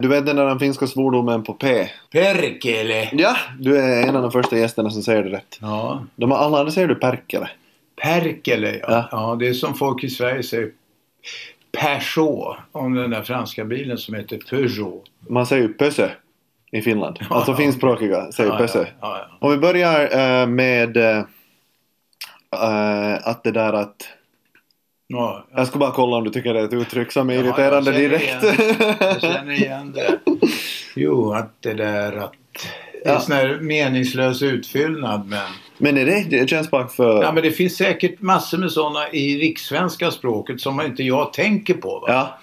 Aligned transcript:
Du 0.00 0.08
vet 0.08 0.26
den 0.26 0.36
där 0.36 0.58
finska 0.58 0.86
svordomen 0.86 1.42
på 1.42 1.52
P? 1.52 1.88
Perkele. 2.12 3.08
Ja, 3.12 3.36
du 3.58 3.78
är 3.78 4.08
en 4.08 4.16
av 4.16 4.22
de 4.22 4.32
första 4.32 4.58
gästerna 4.58 4.90
som 4.90 5.02
säger 5.02 5.22
det 5.22 5.30
rätt. 5.30 5.58
Ja. 5.60 6.04
De 6.16 6.32
alla 6.32 6.58
andra 6.58 6.72
säger 6.72 6.88
du 6.88 6.94
Perkele. 6.94 7.50
Perkele, 8.02 8.78
ja. 8.78 8.86
Ja. 8.88 9.08
ja. 9.10 9.36
Det 9.40 9.48
är 9.48 9.52
som 9.52 9.74
folk 9.74 10.04
i 10.04 10.08
Sverige 10.08 10.42
säger 10.42 10.70
Peugeot. 11.80 12.56
Om 12.72 12.94
den 12.94 13.10
där 13.10 13.22
franska 13.22 13.64
bilen 13.64 13.98
som 13.98 14.14
heter 14.14 14.38
Peugeot. 14.50 15.04
Man 15.28 15.46
säger 15.46 15.62
ju 15.62 15.74
Pösö 15.74 16.08
i 16.72 16.82
Finland. 16.82 17.18
Ja, 17.20 17.36
alltså 17.36 17.52
ja. 17.52 17.56
finskspråkiga 17.56 18.32
säger 18.32 18.50
ja, 18.50 18.86
ja. 19.00 19.26
Om 19.40 19.50
vi 19.50 19.56
börjar 19.56 20.18
eh, 20.18 20.46
med 20.46 20.96
eh, 20.96 21.24
att 23.22 23.44
det 23.44 23.50
där 23.50 23.72
att... 23.72 24.08
Ja, 25.12 25.44
Jag 25.54 25.66
ska 25.66 25.78
bara 25.78 25.90
kolla 25.90 26.16
om 26.16 26.24
du 26.24 26.30
tycker 26.30 26.54
det 26.54 26.60
är 26.60 26.64
ett 26.64 26.72
uttryck 26.72 27.12
som 27.12 27.30
är 27.30 27.34
Ja, 27.34 27.40
irriterande 27.40 27.92
jag 27.92 28.00
direkt. 28.10 28.42
Jag 29.00 29.20
känner 29.20 29.52
igen 29.52 29.92
det. 29.92 30.18
Jo, 30.96 31.32
att 31.32 31.62
det 31.62 31.74
där 31.74 32.16
att... 32.16 32.32
Ja. 33.04 33.20
sån 33.20 33.36
här 33.36 33.58
meningslös 33.60 34.42
utfyllnad 34.42 35.26
men... 35.28 35.38
Men 35.78 35.98
är 35.98 36.06
det, 36.06 36.38
det 36.40 36.50
känns 36.50 36.70
bara 36.70 36.86
för... 36.88 37.22
Ja 37.22 37.32
men 37.32 37.42
det 37.42 37.50
finns 37.50 37.76
säkert 37.76 38.20
massor 38.20 38.58
med 38.58 38.70
sådana 38.72 39.10
i 39.12 39.38
rikssvenska 39.38 40.10
språket 40.10 40.60
som 40.60 40.80
inte 40.80 41.02
jag 41.02 41.32
tänker 41.32 41.74
på. 41.74 41.88
Va? 41.98 42.06
Ja. 42.08 42.38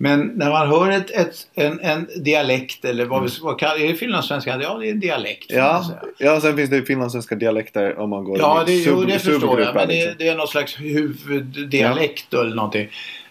Men 0.00 0.20
när 0.20 0.50
man 0.50 0.68
hör 0.68 0.90
ett, 0.90 1.10
ett, 1.10 1.34
en, 1.54 1.80
en 1.80 2.08
dialekt 2.24 2.84
eller 2.84 3.04
vad, 3.04 3.22
vi, 3.22 3.28
vad 3.42 3.58
kallar 3.58 3.80
är 3.80 3.88
det 3.88 3.94
finlandssvenska? 3.94 4.58
Ja 4.62 4.74
det 4.78 4.86
är 4.88 4.90
en 4.90 5.00
dialekt. 5.00 5.46
Ja, 5.48 5.84
ja, 6.18 6.40
sen 6.40 6.56
finns 6.56 6.70
det 6.70 6.76
ju 6.76 6.84
finlandssvenska 6.84 7.34
dialekter 7.34 7.98
om 7.98 8.10
man 8.10 8.24
går 8.24 8.38
Ja, 8.38 8.62
det, 8.66 8.72
i 8.72 8.84
jo, 8.86 9.04
det 9.04 9.18
förstår 9.18 9.60
jag. 9.60 9.74
Men 9.74 9.88
det, 9.88 9.94
liksom. 9.94 10.14
det 10.18 10.28
är 10.28 10.36
någon 10.36 10.48
slags 10.48 10.80
huvuddialekt 10.80 12.34
eller 12.34 12.54
någonting. 12.56 12.88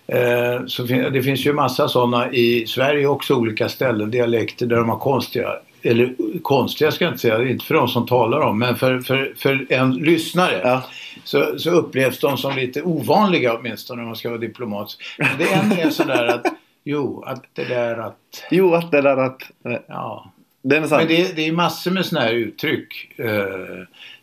Eh, 0.07 0.65
så 0.67 0.87
fin- 0.87 1.13
det 1.13 1.23
finns 1.23 1.45
ju 1.45 1.53
massa 1.53 1.87
sådana 1.87 2.31
i 2.31 2.65
Sverige 2.67 3.07
också, 3.07 3.33
olika 3.35 3.69
ställen, 3.69 4.11
dialekter 4.11 4.65
där 4.65 4.75
de 4.75 4.89
har 4.89 4.97
konstiga, 4.99 5.49
eller 5.83 6.13
konstiga 6.41 6.91
ska 6.91 7.05
jag 7.05 7.11
inte 7.11 7.21
säga, 7.21 7.47
inte 7.49 7.65
för 7.65 7.73
de 7.75 7.87
som 7.87 8.05
talar 8.05 8.39
om, 8.39 8.59
men 8.59 8.75
för, 8.75 8.99
för, 8.99 9.33
för 9.37 9.65
en 9.69 9.93
lyssnare 9.93 10.61
Ja. 10.63 10.83
så, 11.23 11.59
så 11.59 11.69
upplevs 11.71 12.19
de 12.19 12.37
som 12.37 12.55
lite 12.55 12.81
ovanliga 12.81 13.53
åtminstone 13.57 14.01
om 14.01 14.07
man 14.07 14.15
ska 14.15 14.29
vara 14.29 14.39
diplomat. 14.39 14.97
Men 15.17 15.37
det 15.37 15.81
är 15.81 15.89
sådär 15.89 16.27
att, 16.27 16.45
jo, 16.83 17.23
att 17.27 17.43
det 17.53 17.63
där 17.63 17.97
att, 17.97 18.17
Jo, 18.51 18.73
att 18.73 18.91
det 18.91 19.01
där 19.01 19.17
att... 19.17 19.41
ja. 19.87 20.31
Den 20.61 20.83
är 20.83 20.87
sant. 20.87 20.99
Men 21.01 21.15
det, 21.15 21.35
det 21.35 21.47
är 21.47 21.51
massor 21.51 21.91
med 21.91 22.05
sådana 22.05 22.25
här 22.27 22.33
uttryck. 22.33 23.19
Eh, 23.19 23.25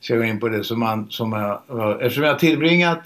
ska 0.01 0.15
jag 0.15 0.23
gå 0.23 0.29
in 0.29 0.41
på 0.41 0.49
det 0.49 0.65
som 0.65 0.81
man, 0.81 1.07
som 1.11 1.33
jag, 1.33 2.03
eftersom 2.03 2.25
jag 2.25 2.33
har 2.33 2.39
tillbringat 2.39 3.01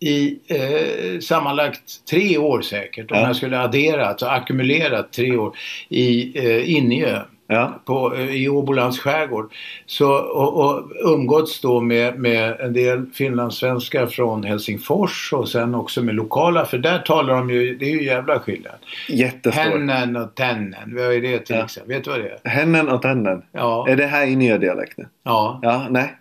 i 0.00 0.38
eh, 0.46 1.20
sammanlagt 1.20 2.06
tre 2.10 2.38
år 2.38 2.62
säkert, 2.62 3.10
om 3.10 3.18
Ja. 3.18 3.26
jag 3.26 3.36
skulle 3.36 3.60
addera, 3.60 4.06
alltså 4.06 4.26
ackumulerat 4.26 5.12
tre 5.12 5.36
år 5.36 5.56
i 5.88 6.38
eh, 6.46 6.70
Injö 6.74 7.20
Ja. 7.46 7.80
på, 7.84 8.16
i 8.16 8.48
Åbolands 8.48 8.98
skärgård. 9.00 9.52
Så, 9.86 10.12
och, 10.14 10.64
och 10.64 10.90
umgåtts 11.14 11.60
då 11.60 11.80
med, 11.80 12.18
med 12.18 12.60
en 12.60 12.72
del 12.72 13.06
finlandssvenskar 13.14 14.06
från 14.06 14.44
Helsingfors 14.44 15.32
och 15.32 15.48
sen 15.48 15.74
också 15.74 16.02
med 16.02 16.14
lokala, 16.14 16.64
för 16.66 16.78
där 16.78 16.98
talar 16.98 17.34
de 17.34 17.50
ju, 17.50 17.76
det 17.76 17.84
är 17.84 17.90
ju 17.90 18.04
jävla 18.04 18.38
skillnad. 18.38 18.72
Jättestor. 19.08 19.60
Hennen 19.62 20.16
och 20.16 20.34
tennen, 20.34 20.94
vad 20.96 21.04
är 21.14 21.20
det 21.20 21.38
till 21.38 21.56
Ja. 21.56 21.64
exempel? 21.64 21.94
Vet 21.94 22.04
du 22.04 22.10
vad 22.10 22.20
det 22.20 22.38
är? 22.44 22.50
Hennen 22.50 22.88
och 22.88 23.02
tännen. 23.02 23.42
Ja. 23.52 23.88
Är 23.88 23.96
det 23.96 24.06
här 24.06 24.26
i 24.26 24.36
nya 24.36 24.58
dialekten? 24.58 25.06
ja. 25.22 25.58
Ja, 25.62 25.86
nej. 25.90 26.14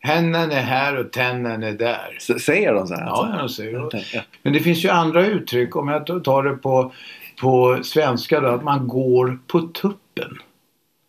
Hennen 0.00 0.50
är 0.52 0.60
här 0.62 0.96
och 0.98 1.12
tennen 1.12 1.62
är 1.62 1.72
där. 1.72 2.16
S- 2.16 2.44
säger 2.44 2.74
de 2.74 2.86
så 2.86 2.94
här? 2.94 3.06
Ja, 3.06 3.28
alltså? 3.40 3.62
jag 3.64 3.72
säger 3.72 3.90
det. 3.90 4.02
Ja. 4.14 4.20
Men 4.42 4.52
det 4.52 4.60
finns 4.60 4.84
ju 4.84 4.88
andra 4.88 5.26
uttryck. 5.26 5.76
Om 5.76 5.88
jag 5.88 6.24
tar 6.24 6.42
det 6.42 6.50
på, 6.56 6.92
på 7.40 7.78
svenska 7.82 8.40
då. 8.40 8.48
Att 8.48 8.64
man 8.64 8.88
går 8.88 9.38
på 9.46 9.60
tuppen. 9.60 10.38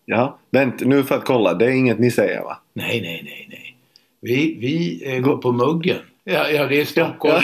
Ja. 0.09 0.37
Vänt, 0.51 0.79
nu 0.81 1.03
för 1.03 1.15
att 1.15 1.25
kolla. 1.25 1.53
Det 1.53 1.65
är 1.65 1.69
inget 1.69 1.99
ni 1.99 2.11
säger 2.11 2.41
va? 2.41 2.57
Nej, 2.73 3.01
nej, 3.01 3.21
nej, 3.25 3.47
nej. 3.49 3.75
Vi, 4.21 4.57
vi 4.61 5.01
eh, 5.15 5.19
går 5.21 5.37
på 5.37 5.51
muggen. 5.51 5.97
Ja, 6.23 6.49
ja 6.49 6.65
det 6.67 6.81
är 6.81 6.85
Stockholm. 6.85 7.43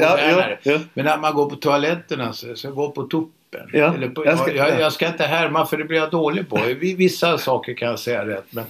Ja, 0.00 0.18
Ja, 0.20 0.48
ja. 0.62 0.78
Men 0.94 1.04
när 1.04 1.18
man 1.18 1.34
går 1.34 1.50
på 1.50 1.56
toaletterna 1.56 2.32
så, 2.32 2.56
så 2.56 2.72
går 2.72 2.88
på 2.90 3.02
tuppen. 3.02 3.68
Ja, 3.72 3.94
Eller 3.94 4.08
på, 4.08 4.24
jag 4.26 4.38
ska- 4.38 4.54
jag, 4.54 4.68
ja. 4.70 4.80
jag 4.80 4.92
ska 4.92 5.06
inte 5.06 5.24
härma 5.24 5.66
för 5.66 5.76
det 5.76 5.84
blir 5.84 5.98
jag 5.98 6.10
dålig 6.10 6.48
på. 6.48 6.60
Vi- 6.80 6.94
Vissa 6.94 7.38
saker 7.38 7.74
kan 7.74 7.88
jag 7.88 7.98
säga 7.98 8.26
rätt. 8.26 8.44
Men, 8.50 8.64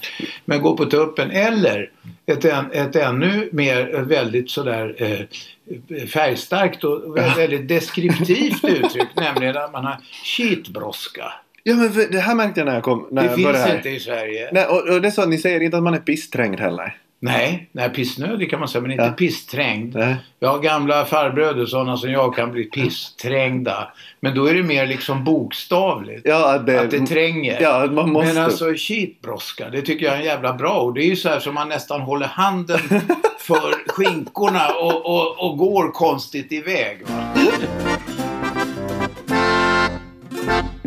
men 0.45 0.63
gå 0.63 0.77
på 0.77 0.85
tuppen. 0.85 1.31
Eller 1.31 1.91
ett, 2.27 2.45
ett 2.73 2.97
ännu 2.97 3.49
mer 3.53 4.01
väldigt 4.03 4.51
sådär 4.51 4.95
eh, 4.99 6.07
färgstarkt 6.07 6.85
och 6.85 7.17
vä- 7.19 7.37
väldigt 7.37 7.69
deskriptivt 7.69 8.65
uttryck. 8.65 9.09
nämligen 9.17 9.57
att 9.57 9.73
man 9.73 9.85
har 9.85 9.97
skitbrådska. 10.25 11.33
Ja 11.65 11.75
men 11.75 11.93
det 12.11 12.19
här 12.21 12.35
märkte 12.35 12.61
jag 12.61 12.67
när 12.67 12.75
jag 12.75 12.83
kom. 12.83 13.09
När 13.11 13.23
Det 13.23 13.29
jag 13.29 13.35
finns 13.37 13.47
började 13.47 13.65
här. 13.65 13.77
inte 13.77 13.91
i 13.91 14.01
Sverige. 14.01 14.49
Nej, 14.53 14.67
och, 14.67 14.89
och 14.95 15.01
det 15.03 15.09
är 15.09 15.11
så 15.13 15.23
att 15.23 15.29
ni 15.29 15.39
säger 15.39 15.61
inte 15.61 15.77
att 15.77 15.83
man 15.83 15.95
är 15.95 15.99
pissträngd 15.99 16.61
heller. 16.61 16.97
Nej, 17.25 17.69
nej 17.73 17.89
pissnödig 17.91 18.51
kan 18.51 18.59
man 18.61 18.69
säga 18.69 18.83
men 18.83 18.91
inte 18.91 19.05
Ja. 19.05 19.11
pissträngd. 19.13 19.95
Nej. 19.97 20.17
Jag 20.41 20.49
har 20.49 20.59
gamla 20.59 21.05
farbröder 21.05 21.67
sådana 21.67 21.97
som 21.97 22.11
jag 22.11 22.35
kan 22.37 22.53
bli 22.53 22.65
pissträngda. 22.65 23.93
Men 24.21 24.35
då 24.35 24.47
är 24.47 24.55
det 24.55 24.63
mer 24.63 24.87
liksom 24.87 25.25
bokstavligt. 25.25 26.21
Ja, 26.25 26.55
att 26.55 26.67
det, 26.67 26.81
Att 26.81 26.91
det 26.91 27.07
tränger. 27.07 27.59
Ja, 27.63 27.87
man 27.93 28.11
måste. 28.13 28.35
Men 28.35 28.45
alltså 28.45 28.75
shitbrådska, 28.77 29.71
det 29.71 29.83
tycker 29.83 30.05
jag 30.07 30.15
är 30.15 30.19
en 30.19 30.25
jävla 30.25 30.53
bra 30.53 30.83
ord. 30.83 30.95
Det 30.95 31.03
är 31.05 31.09
ju 31.09 31.17
så 31.17 31.29
här 31.29 31.41
som 31.41 31.55
man 31.55 31.69
nästan 31.69 32.01
håller 32.01 32.27
handen 32.27 32.79
för 33.39 33.91
skinkorna 33.93 34.69
och, 34.69 35.07
och, 35.07 35.51
och 35.51 35.59
går 35.59 35.93
konstigt 35.93 36.53
iväg. 36.53 36.99
Va? 37.07 37.82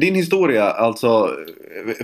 Din 0.05 0.15
historia, 0.15 0.63
alltså 0.63 1.29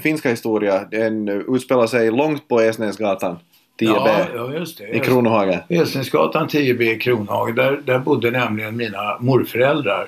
finska 0.01 0.29
historia, 0.29 0.85
den 0.91 1.29
utspelar 1.55 1.87
sig 1.87 2.11
långt 2.11 2.47
på 2.47 2.59
Esnäsgatan 2.59 3.35
10B 3.79 3.93
Ja, 3.95 4.25
ja, 4.35 4.53
just 4.53 4.77
det. 4.77 4.95
i 4.95 4.99
Kronohagen. 4.99 5.59
Esensgatan 5.69 6.47
10B 6.47 6.81
i 6.81 6.99
Kronhagen. 6.99 7.55
Där, 7.55 7.81
där 7.85 7.99
bodde 7.99 8.31
nämligen 8.31 8.77
mina 8.77 9.17
morföräldrar. 9.19 10.07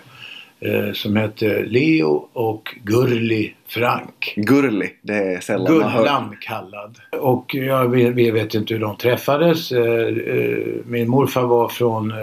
Eh, 0.59 0.93
som 0.93 1.15
hette 1.15 1.63
Leo 1.63 2.29
och 2.33 2.75
Gurli 2.83 3.53
Frank. 3.67 4.33
Gurli, 4.35 4.89
det 5.01 5.13
är 5.13 5.39
sällan 5.39 5.77
man 5.77 5.89
hör. 5.89 5.99
Gullan 5.99 6.37
kallad. 6.41 6.97
Och 7.19 7.55
jag 7.55 7.87
vet, 7.89 8.15
vi 8.15 8.31
vet 8.31 8.53
inte 8.53 8.73
hur 8.73 8.81
de 8.81 8.97
träffades. 8.97 9.71
Eh, 9.71 10.07
eh, 10.07 10.57
Min 10.85 11.09
morfar 11.09 11.43
var 11.43 11.67
från 11.67 12.11
eh, 12.11 12.17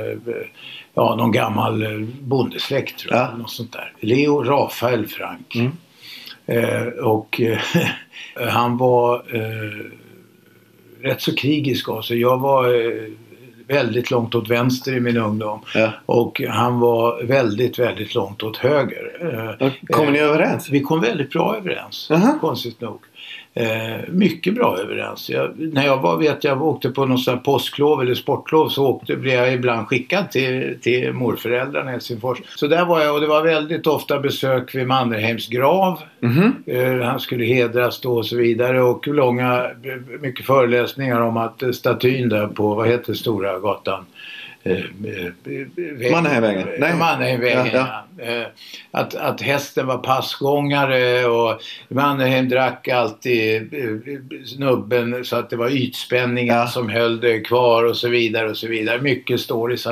ja, 1.00 1.14
någon 1.16 1.32
gammal 1.32 1.82
eh, 1.82 2.08
bondesläkt 2.20 2.98
tror 2.98 3.14
jag. 3.14 3.22
Ja. 3.22 3.36
Något 3.36 3.50
sånt 3.50 3.72
där. 3.72 3.92
Leo 4.00 4.42
Rafael 4.42 5.06
Frank. 5.06 5.54
Mm. 5.54 5.72
Eh, 6.46 6.86
och 6.86 7.40
eh, 7.40 7.58
han 8.50 8.76
var 8.76 9.14
eh, 9.34 9.86
rätt 11.02 11.22
så 11.22 11.34
krigisk 11.34 11.88
av 11.88 12.02
sig. 12.02 12.20
Jag 12.20 12.38
var 12.38 12.64
eh, 12.74 13.02
väldigt 13.68 14.10
långt 14.10 14.34
åt 14.34 14.48
vänster 14.48 14.92
i 14.92 15.00
min 15.00 15.16
ungdom. 15.16 15.60
Ja. 15.74 15.92
Och 16.06 16.40
han 16.48 16.80
var 16.80 17.22
väldigt, 17.22 17.78
väldigt 17.78 18.14
långt 18.14 18.42
åt 18.42 18.56
höger. 18.56 19.56
Eh, 19.60 19.70
Kommer 19.86 20.10
ni 20.10 20.18
överens? 20.18 20.68
vi 20.70 20.80
kom 20.80 21.00
väldigt 21.00 21.30
bra 21.30 21.56
överens, 21.56 22.10
Aha. 22.10 22.38
konstigt 22.40 22.80
nog. 22.80 23.00
Eh, 23.54 24.08
mycket 24.08 24.54
bra 24.54 24.78
överens. 24.78 25.30
Jag, 25.30 25.50
när 25.58 25.86
jag 25.86 26.02
var, 26.02 26.16
vet 26.16 26.44
jag 26.44 26.62
åkte 26.62 26.90
på 26.90 27.06
någon 27.06 27.18
sån 27.18 27.34
här 27.34 27.40
påsklov 27.40 28.02
eller 28.02 28.14
sportlov 28.14 28.68
så 28.68 28.86
åkte, 28.86 29.16
blev 29.16 29.34
jag 29.34 29.54
ibland 29.54 29.86
skickad 29.86 30.30
till, 30.30 30.78
till 30.80 31.12
morföräldrarna 31.12 31.90
i 31.90 31.92
Helsingfors. 31.92 32.38
Så 32.56 32.66
där 32.66 32.84
var 32.84 33.00
jag 33.00 33.14
och 33.14 33.20
det 33.20 33.26
var 33.26 33.42
väldigt 33.42 33.86
ofta 33.86 34.20
besök 34.20 34.74
vid 34.74 34.86
Mannerheims 34.86 35.48
grav. 35.48 36.00
Mhm. 36.20 36.54
Eh, 36.66 37.00
han 37.00 37.20
skulle 37.20 37.44
hedras 37.44 38.00
då 38.00 38.16
och 38.16 38.26
så 38.26 38.36
vidare 38.36 38.82
och 38.82 39.08
långa, 39.08 39.66
mycket 40.20 40.46
föreläsningar 40.46 41.20
om 41.20 41.36
att 41.36 41.62
eh, 41.62 41.70
statyn 41.70 42.28
där 42.28 42.46
på, 42.46 42.74
vad 42.74 42.88
heter 42.88 43.14
Stora 43.14 43.58
gatan? 43.58 44.04
Eh, 44.62 44.72
eh, 44.72 44.80
väg- 45.44 46.12
Mannerheimvägen? 46.12 46.68
Nej. 46.78 46.94
Mannerheimvägen, 46.94 47.66
Ja, 47.72 48.04
ja. 48.18 48.24
Eh, 48.24 48.46
Att, 48.90 49.14
att 49.14 49.40
hästen 49.40 49.86
var 49.86 49.98
passgångare 49.98 51.24
och 51.26 51.60
Mannerheim 51.88 52.48
drack 52.48 52.88
alltid 52.88 53.74
eh, 53.74 54.44
snubben 54.46 55.24
så 55.24 55.36
att 55.36 55.50
det 55.50 55.56
var 55.56 55.70
ytspänningen 55.76 56.56
Ja. 56.56 56.66
som 56.66 56.88
höll 56.88 57.20
det 57.20 57.40
kvar 57.40 57.84
och 57.84 57.96
så 57.96 58.08
vidare 58.08 58.50
och 58.50 58.56
så 58.56 58.68
vidare. 58.68 59.00
Mycket 59.00 59.40
stories. 59.40 59.86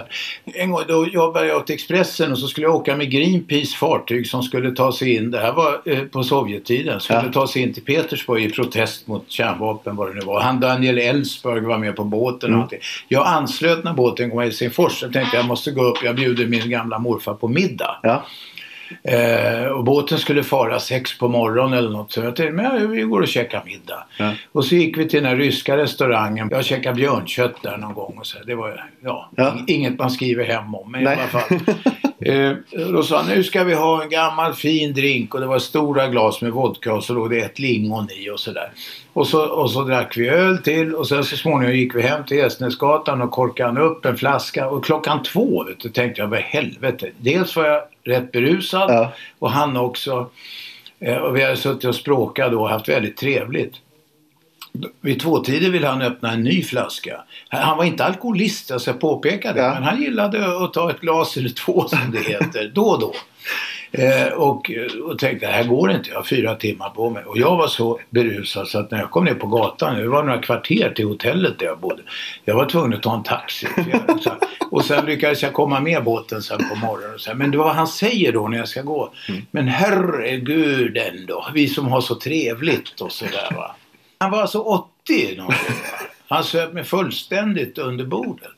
En 0.44 0.70
gång 0.70 0.82
då 0.88 1.06
jobbade 1.08 1.46
jag 1.46 1.56
åt 1.56 1.70
Expressen 1.70 2.32
och 2.32 2.38
så 2.38 2.46
skulle 2.46 2.66
jag 2.66 2.75
åka 2.75 2.96
med 2.96 3.10
Greenpeace 3.10 3.76
fartyg 3.76 4.26
som 4.26 4.43
skulle 4.43 4.70
ta 4.72 4.93
sig 4.93 5.14
in. 5.16 5.31
Det 5.31 5.38
här 5.38 5.52
var 5.52 5.81
eh, 5.84 6.00
på 6.02 6.22
Sovjettiden. 6.22 7.00
Skulle 7.00 7.22
Ja. 7.26 7.32
ta 7.32 7.46
sig 7.46 7.62
in 7.62 7.72
till 7.75 7.84
Petersburg 7.84 8.44
i 8.44 8.50
protest 8.50 9.06
mot 9.06 9.31
kärnvapen 9.31 9.96
vad 9.96 10.08
det 10.08 10.14
nu 10.14 10.20
var. 10.20 10.40
Han 10.40 10.60
Daniel 10.60 10.98
Ellsberg 10.98 11.60
var 11.60 11.78
med 11.78 11.96
på 11.96 12.04
båten. 12.04 12.48
Mm. 12.48 12.58
Och 12.58 12.64
allting. 12.64 12.81
Jag 13.08 13.26
anslöt 13.26 13.84
när 13.84 13.93
båten 13.93 14.31
kom 14.31 14.38
Helsingfors. 14.60 15.02
Jag 15.02 15.12
tänkte 15.12 15.37
jag 15.37 15.46
måste 15.46 15.70
gå 15.70 15.82
upp. 15.82 15.99
Jag 16.05 16.16
bjuder 16.16 16.46
min 16.46 16.70
gamla 16.70 16.99
morfar 16.99 17.34
på 17.34 17.49
middag. 17.49 17.96
Ja. 18.02 18.22
Eh, 19.02 19.64
och 19.66 19.84
båten 19.84 20.19
skulle 20.19 20.43
fara 20.43 20.81
sex 20.81 21.19
på 21.19 21.28
morgonen 21.28 21.78
eller 21.78 21.90
något. 21.90 22.12
Så 22.12 22.20
jag 22.20 22.37
tänkte, 22.37 22.52
men 22.55 22.64
ja, 22.81 22.87
vi 22.87 23.02
går 23.02 23.20
och 23.20 23.28
käkar 23.28 23.62
middag. 23.64 24.05
Ja. 24.19 24.32
Och 24.52 24.64
så 24.64 24.75
gick 24.75 24.99
vi 24.99 25.08
till 25.08 25.22
den 25.22 25.28
här 25.28 25.37
ryska 25.37 25.76
restaurangen. 25.76 26.49
Jag 26.50 26.64
käkade 26.64 26.94
björnkött 26.96 27.62
där 27.62 27.76
någon 27.76 27.94
gång. 27.94 28.19
Och 28.19 28.26
så. 28.26 28.38
Det 28.46 28.55
var 28.55 28.84
ja, 29.05 29.31
Ja. 29.37 29.55
inget 29.66 29.99
man 29.99 30.10
skriver 30.10 30.44
hem 30.44 30.75
om. 30.75 30.93
Men 30.93 31.05
Nej. 31.05 31.16
i 31.16 31.20
alla 31.20 31.28
fall. 31.28 31.58
Eh, 32.20 32.53
då 32.93 33.03
sa 33.03 33.17
han, 33.17 33.29
nu 33.29 33.44
ska 33.44 33.65
vi 33.65 33.75
ha 33.75 34.03
en 34.03 34.09
gammal 34.09 34.55
fin 34.55 34.94
drink 34.94 35.35
och 35.35 35.41
det 35.41 35.47
var 35.47 35.59
stora 35.59 36.09
glas 36.09 36.41
med 36.41 36.53
vodka 36.53 36.94
och 36.94 37.05
så 37.05 37.15
låg 37.15 37.31
det 37.31 37.41
ett 37.41 37.59
lingon 37.59 38.09
i 38.11 38.31
och 38.31 38.41
sådär. 38.41 38.70
Och 39.12 39.26
så, 39.26 39.44
och 39.47 39.70
så 39.70 39.82
drack 39.85 40.17
vi 40.17 40.29
öl 40.29 40.59
till 40.59 40.94
och 40.94 41.09
sen 41.09 41.25
så 41.25 41.37
småningom 41.37 41.75
gick 41.76 41.94
vi 41.94 42.03
hem 42.03 42.25
till 42.25 42.37
Gästnäsgatan 42.37 43.23
och 43.23 43.31
korkade 43.31 43.81
upp 43.81 44.05
en 44.05 44.17
flaska 44.17 44.69
och 44.69 44.85
klockan 44.85 45.23
två 45.23 45.65
vet 45.65 45.81
du, 45.81 45.88
tänkte 45.88 46.20
jag, 46.20 46.29
vad 46.29 46.38
helvete. 46.38 47.11
Dels 47.19 47.56
var 47.56 47.65
jag 47.65 47.82
rätt 48.05 48.32
berusad 48.32 48.91
Ja. 48.91 49.12
och 49.38 49.50
han 49.50 49.76
också. 49.76 50.31
Eh, 51.00 51.17
och 51.17 51.37
vi 51.37 51.43
hade 51.43 51.56
suttit 51.56 51.85
och 51.85 51.94
språkat 51.94 52.53
då 52.53 52.61
och 52.61 52.69
haft 52.69 52.88
väldigt 52.88 53.17
trevligt. 53.17 53.75
Vid 55.00 55.20
tvåtiden 55.20 55.72
ville 55.72 55.86
han 55.86 56.02
öppna 56.02 56.32
en 56.32 56.42
ny 56.42 56.62
flaska. 56.62 57.20
Han 57.48 57.76
var 57.76 57.84
inte 57.84 58.04
alkoholist, 58.04 58.70
jag 58.70 58.80
ska 58.80 58.92
påpeka 58.92 59.52
det. 59.52 59.60
Ja. 59.60 59.75
Men 59.75 59.82
han 59.82 60.02
gillade 60.02 60.64
att 60.64 60.72
ta 60.72 60.90
ett 60.90 61.00
glas 61.00 61.36
eller 61.36 61.48
två 61.48 61.88
som 61.88 62.10
det 62.12 62.19
heter, 62.19 62.70
då 62.75 62.82
och 62.82 63.00
då. 63.00 63.14
Eh, 63.92 64.32
och, 64.32 64.70
och 65.04 65.19
tänkte, 65.19 65.46
det 65.46 65.52
här 65.52 65.64
går 65.64 65.90
inte, 65.90 66.10
jag 66.10 66.16
har 66.16 66.22
fyra 66.22 66.54
timmar 66.54 66.90
på 66.90 67.10
mig. 67.10 67.25
Och 67.25 67.38
jag 67.38 67.56
var 67.56 67.66
så 67.66 68.00
berusad 68.10 68.69
så 68.69 68.78
att 68.78 68.90
när 68.90 68.98
jag 68.98 69.10
kom 69.10 69.25
ner 69.25 69.34
på 69.34 69.46
gatan, 69.46 69.96
det 69.96 70.08
var 70.08 70.22
några 70.22 70.38
kvarter 70.38 70.92
till 70.96 71.06
hotellet 71.06 71.58
där 71.58 71.66
jag 71.66 71.78
bodde. 71.78 72.02
Jag 72.44 72.54
var 72.54 72.66
tvungen 72.66 72.94
att 72.94 73.02
ta 73.02 73.14
en 73.14 73.22
taxi. 73.22 73.66
Jag, 73.92 74.20
så, 74.20 74.31
och 74.70 74.84
sen 74.84 75.06
lyckades 75.06 75.42
jag 75.42 75.52
komma 75.52 75.81
med 75.81 76.04
båten 76.04 76.42
sen 76.42 76.58
på 76.69 76.74
morgonen. 76.86 77.14
Och 77.14 77.20
så. 77.20 77.34
Men 77.34 77.50
det 77.50 77.58
var 77.58 77.64
vad 77.64 77.74
han 77.74 77.88
säger 77.88 78.32
då 78.32 78.48
när 78.48 78.58
jag 78.58 78.69
ska 78.69 78.82
gå. 78.82 79.12
Men 79.50 79.69
herregud 79.69 80.96
ändå, 80.96 81.46
vi 81.54 81.69
som 81.69 81.86
har 81.88 82.00
så 82.00 82.14
trevligt 82.14 83.00
och 83.00 83.12
sådär 83.12 83.52
va. 83.56 83.74
Han 84.19 84.31
var 84.31 84.41
alltså 84.41 84.59
80 84.59 85.37
någonting, 85.37 85.59
va? 85.69 86.06
Han 86.29 86.44
söp 86.44 86.73
mig 86.73 86.85
fullständigt 86.85 87.79
under 87.79 88.05
bordet. 88.05 88.50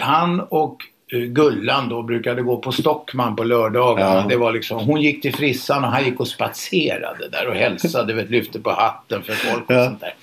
Han 0.00 0.40
och 0.40 0.76
eh, 1.12 1.18
Gullan 1.18 1.88
då 1.88 2.02
brukade 2.02 2.42
gå 2.42 2.56
på 2.56 2.72
Stockman 2.72 3.36
på 3.36 3.44
lördagarna. 3.44 4.14
Ja. 4.14 4.26
Det 4.28 4.36
var 4.36 4.52
liksom, 4.52 4.78
hon 4.84 5.00
gick 5.02 5.22
till 5.22 5.34
frissan 5.34 5.84
och 5.84 5.90
han 5.90 6.04
gick 6.04 6.20
och 6.20 6.28
spatserade 6.28 7.28
där 7.28 7.48
och 7.48 7.54
hälsade, 7.54 8.14
vet, 8.14 8.30
lyfte 8.30 8.60
på 8.60 8.70
hatten 8.70 9.22
för 9.22 9.32
folk 9.32 9.70
och 9.70 9.74
Ja. 9.76 9.84
sånt 9.84 10.00
där. 10.00 10.14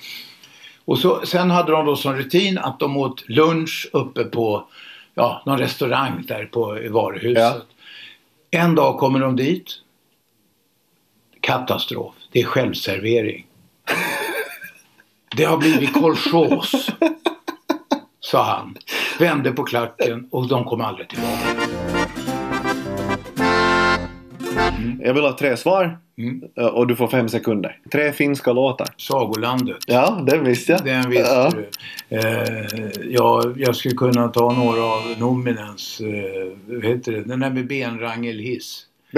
Och 0.84 0.98
så, 0.98 1.26
sen 1.26 1.50
hade 1.50 1.72
de 1.72 1.86
då 1.86 1.96
som 1.96 2.16
rutin 2.16 2.58
att 2.58 2.78
de 2.78 2.96
åt 2.96 3.28
lunch 3.28 3.88
uppe 3.92 4.24
på 4.24 4.64
ja, 5.14 5.42
någon 5.46 5.58
restaurang 5.58 6.24
där 6.28 6.44
på 6.44 6.78
varuhuset. 6.90 7.62
En 8.50 8.74
dag 8.74 8.98
kommer 8.98 9.20
de 9.20 9.36
dit. 9.36 9.70
Katastrof. 11.40 12.14
Det 12.32 12.40
är 12.40 12.44
självservering. 12.44 13.46
Det 15.36 15.44
har 15.44 15.56
blivit 15.58 15.92
kolchos. 15.92 16.90
Sa 18.20 18.44
han. 18.44 18.76
Vände 19.18 19.52
på 19.52 19.64
klacken 19.64 20.28
och 20.30 20.48
de 20.48 20.64
kom 20.64 20.80
aldrig 20.80 21.08
tillbaka. 21.08 21.56
Jag 25.00 25.14
vill 25.14 25.24
ha 25.24 25.36
tre 25.38 25.56
svar 25.56 25.98
Mm. 26.20 26.42
eh, 26.56 26.66
och 26.66 26.86
du 26.86 26.96
får 26.96 27.08
fem 27.08 27.28
sekunder. 27.28 27.78
Tre 27.92 28.12
finska 28.12 28.52
låtar. 28.52 28.88
Sagolandet. 28.96 29.78
Ja, 29.86 30.22
det 30.26 30.38
visste 30.38 30.72
jag. 30.72 30.84
Den 30.84 31.10
visste 31.10 31.32
ja. 31.32 31.50
du. 31.50 32.16
Eh, 32.16 32.90
ja, 33.10 33.52
jag 33.56 33.76
skulle 33.76 33.94
kunna 33.94 34.28
ta 34.28 34.52
några 34.52 34.82
av 34.82 35.02
Nominens, 35.18 36.00
eh, 36.00 36.52
vad 36.66 36.84
heter 36.84 37.12
det, 37.12 37.22
den 37.22 37.40
där 37.40 37.50
med 37.50 37.66
benrangelhiss. 37.66 38.86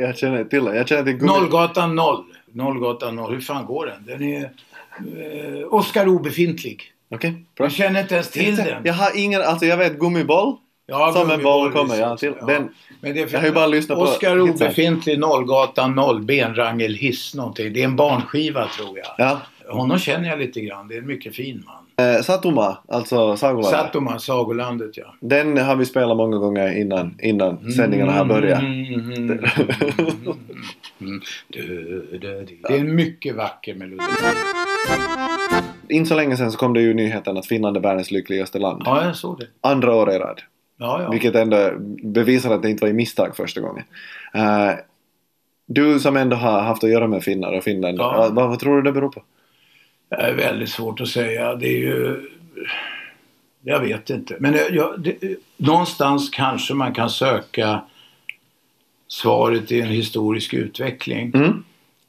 Jag 0.00 0.18
känner 0.18 0.44
till 0.44 0.64
den. 0.64 0.76
Jag 0.76 0.88
känner 0.88 1.02
till 1.02 1.26
Nollgatan 1.26 1.94
0. 1.94 2.24
Nollgatan 2.52 3.16
0. 3.16 3.32
Hur 3.32 3.40
fan 3.40 3.66
går 3.66 3.86
den? 3.86 4.04
Den 4.06 4.22
är 4.22 4.50
eh, 4.98 5.74
Oscar 5.74 6.08
obefintlig. 6.08 6.82
Okej, 7.14 7.30
bra. 7.56 7.64
Jag 7.66 7.72
känner 7.72 8.00
inte 8.00 8.14
ens 8.14 8.30
till 8.30 8.56
den. 8.56 8.82
Jag 8.84 8.94
har 8.94 9.18
ingen, 9.18 9.42
alltså 9.42 9.66
jag 9.66 9.76
vet 9.76 9.98
gummiboll. 9.98 10.56
Ja, 10.86 11.12
Som 11.12 11.30
en 11.30 11.42
boll 11.42 11.72
kommer, 11.72 11.96
ja, 12.00 12.16
till- 12.16 12.34
den- 12.46 12.74
Men 13.00 13.14
det 13.14 13.20
är 13.20 13.26
för, 13.26 13.32
Jag 13.32 13.40
har 13.40 13.46
ju 13.46 13.52
bara 13.54 13.66
lyssnat 13.66 13.98
på 13.98 14.04
Oscar 14.04 14.40
obefintlig, 14.40 15.18
Nollgatan 15.18 15.94
0, 15.94 16.22
benrangel, 16.22 16.94
hiss 16.94 17.34
någonting. 17.34 17.72
Det 17.72 17.80
är 17.80 17.84
en 17.84 17.96
barnskiva 17.96 18.68
tror 18.68 18.98
jag. 18.98 19.06
Ja. 19.18 19.40
Honom 19.68 19.98
känner 19.98 20.28
jag 20.28 20.38
lite 20.38 20.60
grann. 20.60 20.88
Det 20.88 20.94
är 20.94 20.98
en 20.98 21.06
mycket 21.06 21.36
fin 21.36 21.62
man. 21.66 21.81
Eh, 22.02 22.22
Satuma, 22.22 22.78
alltså 22.88 23.36
Sagolandet. 23.36 23.80
Satoma, 23.80 24.18
Sagolandet 24.18 24.96
ja. 24.96 25.14
Den 25.20 25.58
har 25.58 25.76
vi 25.76 25.86
spelat 25.86 26.16
många 26.16 26.36
gånger 26.36 26.78
innan, 26.78 27.14
innan 27.22 27.72
sändningarna 27.72 28.12
har 28.12 28.24
börjat. 28.24 28.62
Mm, 28.62 28.94
mm, 28.94 29.20
mm, 29.20 29.44
mm. 31.00 31.20
Du. 31.48 32.18
Det 32.68 32.74
är 32.74 32.80
en 32.80 32.94
mycket 32.94 33.36
vacker 33.36 33.74
melodi. 33.74 34.02
Inte 35.88 36.08
så 36.08 36.14
länge 36.14 36.36
sedan 36.36 36.52
så 36.52 36.58
kom 36.58 36.72
det 36.72 36.80
ju 36.80 36.94
nyheten 36.94 37.36
att 37.36 37.46
Finland 37.46 37.76
är 37.76 37.80
världens 37.80 38.10
lyckligaste 38.10 38.58
land. 38.58 38.82
Ja, 38.84 39.04
jag 39.04 39.16
såg 39.16 39.38
det. 39.38 39.46
Andra 39.60 39.94
år 39.94 40.10
i 40.10 40.18
rad. 40.18 40.40
Ja, 40.78 41.02
ja. 41.02 41.10
Vilket 41.10 41.34
ändå 41.34 41.72
bevisar 42.02 42.54
att 42.54 42.62
det 42.62 42.70
inte 42.70 42.84
var 42.84 42.90
i 42.90 42.92
misstag 42.92 43.36
första 43.36 43.60
gången. 43.60 43.84
Eh, 44.34 44.70
du 45.66 46.00
som 46.00 46.16
ändå 46.16 46.36
har 46.36 46.60
haft 46.60 46.84
att 46.84 46.90
göra 46.90 47.06
med 47.06 47.22
finnar 47.22 47.52
och 47.52 47.64
Finland. 47.64 47.98
Ja. 47.98 48.30
vad, 48.32 48.48
vad 48.48 48.58
tror 48.58 48.76
du 48.76 48.82
det 48.82 48.92
beror 48.92 49.08
på? 49.08 49.22
Är 50.18 50.32
väldigt 50.32 50.70
svårt 50.70 51.00
att 51.00 51.08
säga. 51.08 51.54
Det 51.54 51.66
är 51.66 51.78
ju... 51.78 52.30
Jag 53.64 53.80
vet 53.80 54.10
inte. 54.10 54.36
Men 54.40 54.54
jag, 54.54 54.74
jag, 54.74 55.00
det, 55.00 55.16
någonstans 55.56 56.30
kanske 56.30 56.74
man 56.74 56.94
kan 56.94 57.10
söka 57.10 57.80
svaret 59.08 59.72
i 59.72 59.80
en 59.80 59.88
historisk 59.88 60.54
utveckling. 60.54 61.32
Mm. 61.34 61.64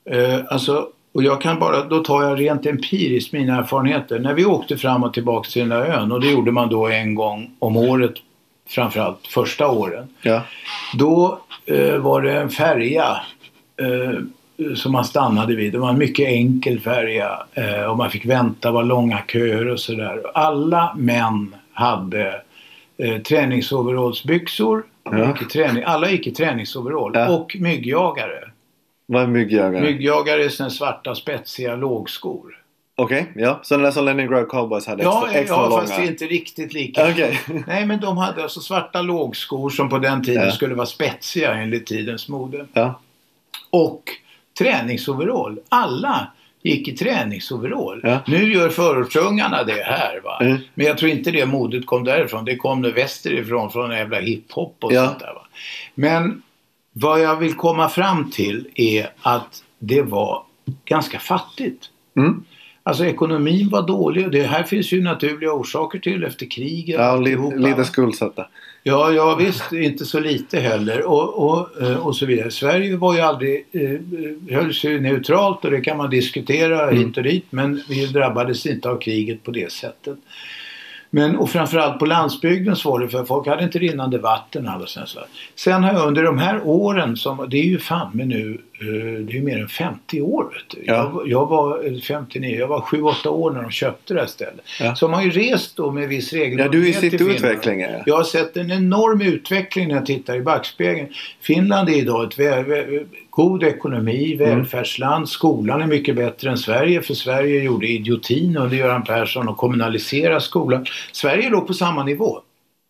Eh, 0.05 0.39
alltså, 0.47 0.89
och 1.13 1.23
jag 1.23 1.41
kan 1.41 1.59
bara, 1.59 1.83
då 1.83 2.03
tar 2.03 2.23
jag 2.23 2.39
rent 2.39 2.65
empiriskt 2.65 3.33
mina 3.33 3.57
erfarenheter. 3.57 4.19
När 4.19 4.33
vi 4.33 4.45
åkte 4.45 4.77
fram 4.77 5.03
och 5.03 5.13
tillbaka 5.13 5.49
till 5.49 5.59
den 5.59 5.69
där 5.69 5.85
ön 5.85 6.11
och 6.11 6.21
det 6.21 6.31
gjorde 6.31 6.51
man 6.51 6.69
då 6.69 6.87
en 6.87 7.15
gång 7.15 7.55
om 7.59 7.77
året 7.77 8.13
framförallt 8.67 9.27
första 9.27 9.67
åren. 9.67 10.07
Ja. 10.21 10.41
Då 10.97 11.39
eh, 11.65 11.97
var 11.97 12.21
det 12.21 12.33
en 12.33 12.49
färja 12.49 13.21
eh, 13.77 14.19
som 14.75 14.91
man 14.91 15.05
stannade 15.05 15.55
vid. 15.55 15.71
Det 15.73 15.77
var 15.79 15.89
en 15.89 15.97
mycket 15.97 16.27
enkel 16.27 16.79
färja 16.79 17.43
eh, 17.53 17.83
och 17.83 17.97
man 17.97 18.09
fick 18.09 18.25
vänta, 18.25 18.71
var 18.71 18.83
långa 18.83 19.19
köer 19.27 19.67
och 19.67 19.79
sådär. 19.79 20.21
Alla 20.33 20.93
män 20.97 21.55
hade 21.73 22.41
eh, 22.97 23.17
träningsoverallsbyxor. 23.21 24.83
Ja. 25.03 25.37
Träning, 25.53 25.83
alla 25.83 26.09
gick 26.09 26.27
i 26.27 26.31
träningsoverall 26.31 27.11
Ja. 27.15 27.29
och 27.37 27.55
myggjagare. 27.59 28.49
Vad 29.05 29.23
är 29.23 29.27
myggjagare? 29.27 29.81
Myggjagare 29.81 30.43
är 30.45 30.49
såna 30.49 30.69
svarta 30.69 31.15
spetsiga 31.15 31.75
lågskor. 31.75 32.59
Okej, 32.95 33.31
ja. 33.35 33.59
Så 33.63 33.73
den 33.73 33.83
där 33.83 33.91
som 33.91 34.05
Leningrad 34.05 34.49
Cowboys 34.49 34.87
hade 34.87 35.03
Ja, 35.03 35.23
extra, 35.25 35.39
extra 35.41 35.57
ja 35.57 35.69
långa. 35.69 35.81
fast 35.81 35.95
det 35.97 36.03
är 36.03 36.07
inte 36.07 36.25
riktigt 36.25 36.73
lika. 36.73 37.09
Okej. 37.11 37.39
Nej, 37.67 37.85
men 37.85 37.99
de 37.99 38.17
hade 38.17 38.43
alltså 38.43 38.59
svarta 38.59 39.01
lågskor 39.01 39.69
som 39.69 39.89
på 39.89 39.97
den 39.99 40.23
tiden 40.23 40.43
Ja. 40.45 40.51
skulle 40.51 40.75
vara 40.75 40.85
spetsiga 40.85 41.53
enligt 41.53 41.85
tidens 41.87 42.29
mode. 42.29 42.65
Ja. 42.73 42.99
och 43.69 44.03
träningsoverall. 44.57 45.59
Alla 45.69 46.27
gick 46.63 46.87
i 46.87 46.91
träningsoverall. 46.91 47.99
Ja. 48.03 48.19
Nu 48.27 48.53
gör 48.53 48.69
förortsungarna 48.69 49.63
det 49.63 49.83
här 49.83 50.21
va. 50.23 50.39
Mm. 50.41 50.57
Men 50.73 50.85
jag 50.85 50.97
tror 50.97 51.11
inte 51.11 51.31
det 51.31 51.45
modet 51.45 51.85
kom 51.85 52.03
därifrån. 52.03 52.45
Det 52.45 52.55
kom 52.55 52.81
nu 52.81 52.91
västerifrån 52.91 53.71
från 53.71 53.91
en 53.91 53.97
jävla 53.97 54.19
hiphop 54.19 54.77
och 54.81 54.93
Ja. 54.93 55.07
sånt 55.07 55.19
där 55.19 55.33
va. 55.33 55.45
Men 55.95 56.41
vad 56.93 57.21
jag 57.21 57.35
vill 57.35 57.53
komma 57.53 57.89
fram 57.89 58.31
till 58.31 58.67
är 58.75 59.09
att 59.21 59.63
det 59.79 60.01
var 60.01 60.43
ganska 60.85 61.19
fattigt. 61.19 61.89
Mm. 62.17 62.43
Alltså 62.83 63.05
ekonomin 63.05 63.69
var 63.69 63.87
dålig 63.87 64.25
och 64.25 64.31
det 64.31 64.43
här 64.43 64.63
finns 64.63 64.91
ju 64.93 65.01
naturliga 65.03 65.51
orsaker 65.53 65.99
till 65.99 66.23
efter 66.23 66.45
kriget. 66.45 66.99
Ja, 66.99 67.15
lite, 67.15 67.85
skuldsatta. 67.85 68.47
Ja, 68.85 69.11
ja 69.11 69.35
visst, 69.35 69.73
inte 69.73 70.05
så 70.05 70.19
lite 70.19 70.59
heller 70.59 71.03
och, 71.05 71.49
och, 71.49 71.81
eh, 71.81 72.07
och 72.07 72.15
så 72.15 72.25
vidare. 72.25 72.51
Sverige 72.51 72.97
var 72.97 73.13
ju 73.13 73.19
aldrig, 73.19 73.65
eh, 73.71 74.55
höll 74.55 74.73
sig 74.73 74.99
neutralt 74.99 75.65
och 75.65 75.71
det 75.71 75.81
kan 75.81 75.97
man 75.97 76.09
diskutera 76.09 76.83
Mm. 76.83 76.97
hit 76.97 77.17
och 77.17 77.23
dit 77.23 77.45
men 77.49 77.83
vi 77.89 78.05
drabbades 78.05 78.65
inte 78.65 78.89
av 78.89 78.99
kriget 78.99 79.43
på 79.43 79.51
det 79.51 79.71
sättet. 79.71 80.17
Men 81.09 81.35
och 81.35 81.49
framförallt 81.49 81.99
på 81.99 82.05
landsbygden 82.05 82.75
så 82.75 82.91
var 82.91 82.99
det 82.99 83.09
för 83.09 83.25
folk 83.25 83.47
hade 83.47 83.63
inte 83.63 83.79
rinnande 83.79 84.17
vatten 84.17 84.67
och 84.67 84.89
sen 85.55 85.83
har 85.83 85.93
jag 85.93 86.07
under 86.07 86.23
de 86.23 86.37
här 86.37 86.61
åren 86.63 87.17
som, 87.17 87.47
det 87.49 87.57
är 87.57 87.65
ju 87.65 87.79
fan 87.79 88.11
med 88.13 88.27
nu, 88.27 88.61
det 89.27 89.37
är 89.37 89.41
mer 89.41 89.57
än 89.61 89.67
50 89.67 90.21
år 90.21 90.43
vet. 90.43 90.85
Ja. 90.87 91.23
Jag, 91.25 91.45
var 91.45 91.85
eh, 91.87 91.99
59, 91.99 92.55
jag 92.59 92.67
var 92.67 92.79
7-8 92.79 93.27
år 93.27 93.51
när 93.51 93.61
de 93.61 93.71
köpte 93.71 94.13
det 94.13 94.19
här 94.19 94.27
stället. 94.27 94.61
Ja. 94.79 94.95
Så 94.95 95.05
de 95.07 95.13
har 95.13 95.21
ju 95.23 95.29
rest 95.31 95.75
då 95.77 95.91
med 95.91 96.07
viss 96.09 96.33
regelbundenhet 96.33 96.73
Ja, 96.73 96.79
du 96.79 96.85
är 96.85 96.89
i 96.89 96.93
till 96.93 97.01
sitt 97.11 97.19
Finland. 97.19 97.35
utveckling. 97.37 97.79
Ja. 97.81 97.89
Jag 98.05 98.15
har 98.17 98.23
sett 98.23 98.57
en 98.57 98.71
enorm 98.71 99.21
utveckling 99.21 99.87
när 99.87 99.95
jag 99.95 100.05
tittar 100.05 100.35
i 100.35 100.41
backspegeln. 100.41 101.07
Finland 101.41 101.89
är 101.89 101.93
idag 101.97 102.23
ett 102.27 102.37
vä- 102.39 102.65
vä- 102.67 103.05
god 103.29 103.63
ekonomi, 103.63 104.33
Mm. 104.33 104.49
välfärdsland. 104.49 105.29
Skolan 105.29 105.81
är 105.81 105.87
mycket 105.87 106.15
bättre 106.15 106.49
än 106.49 106.57
Sverige 106.57 107.01
för 107.01 107.13
Sverige 107.13 107.63
gjorde 107.63 107.87
idiotin 107.87 108.57
under 108.57 108.77
Göran 108.77 109.03
Persson 109.03 109.47
och 109.47 109.57
kommunaliserade 109.57 110.41
skolan. 110.41 110.85
Sverige 111.11 111.49
låg 111.49 111.67
på 111.67 111.73
samma 111.73 112.03
nivå. 112.03 112.39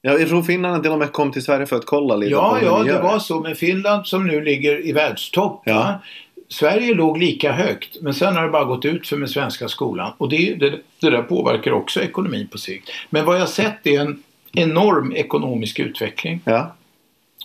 Ja, 0.05 0.19
jag 0.19 0.29
tror 0.29 0.43
finnarna 0.43 0.79
till 0.79 0.91
och 0.91 0.99
med 0.99 1.11
kom 1.11 1.31
till 1.31 1.43
Sverige 1.43 1.65
för 1.65 1.75
att 1.75 1.85
kolla 1.85 2.15
lite 2.15 2.31
Ja, 2.31 2.57
på 2.59 2.65
ja, 2.65 2.83
det 2.83 2.99
var 2.99 3.19
så. 3.19 3.39
Men 3.39 3.55
Finland 3.55 4.07
som 4.07 4.27
nu 4.27 4.41
ligger 4.41 4.87
i 4.87 4.91
världstopp. 4.91 5.61
Ja. 5.65 5.73
Va? 5.73 5.99
Sverige 6.49 6.93
låg 6.93 7.17
lika 7.17 7.51
högt 7.51 7.97
men 8.01 8.13
sen 8.13 8.35
har 8.35 8.43
det 8.43 8.49
bara 8.49 8.63
gått 8.63 8.85
ut 8.85 9.07
för 9.07 9.17
med 9.17 9.29
svenska 9.29 9.67
skolan. 9.67 10.11
Och 10.17 10.29
det, 10.29 10.55
det, 10.59 10.73
det 10.99 11.09
där 11.09 11.21
påverkar 11.21 11.71
också 11.71 12.01
ekonomin 12.01 12.47
på 12.47 12.57
sikt. 12.57 12.89
Men 13.09 13.25
vad 13.25 13.39
jag 13.39 13.49
sett 13.49 13.87
är 13.87 13.99
en 13.99 14.23
enorm 14.53 15.13
ekonomisk 15.15 15.79
utveckling. 15.79 16.41
Ja. 16.45 16.75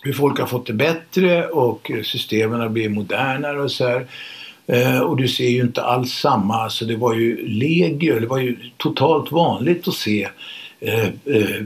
hur 0.03 0.13
folk 0.13 0.39
har 0.39 0.47
fått 0.47 0.67
det 0.67 0.73
bättre 0.73 1.47
och 1.47 1.91
systemen 2.03 2.59
har 2.59 2.69
blivit 2.69 2.91
modernare 2.91 3.61
och 3.61 3.71
så 3.71 3.87
här. 3.87 4.07
Eh, 4.67 4.99
och 4.99 5.17
du 5.17 5.27
ser 5.27 5.49
ju 5.49 5.61
inte 5.61 5.83
alls 5.83 6.11
samma, 6.13 6.55
alltså 6.55 6.85
det 6.85 6.95
var 6.95 7.13
ju 7.13 7.47
legio, 7.47 8.19
det 8.19 8.27
var 8.27 8.37
ju 8.37 8.57
totalt 8.77 9.31
vanligt 9.31 9.87
att 9.87 9.93
se 9.93 10.29
eh, 10.81 11.05
eh, 11.05 11.61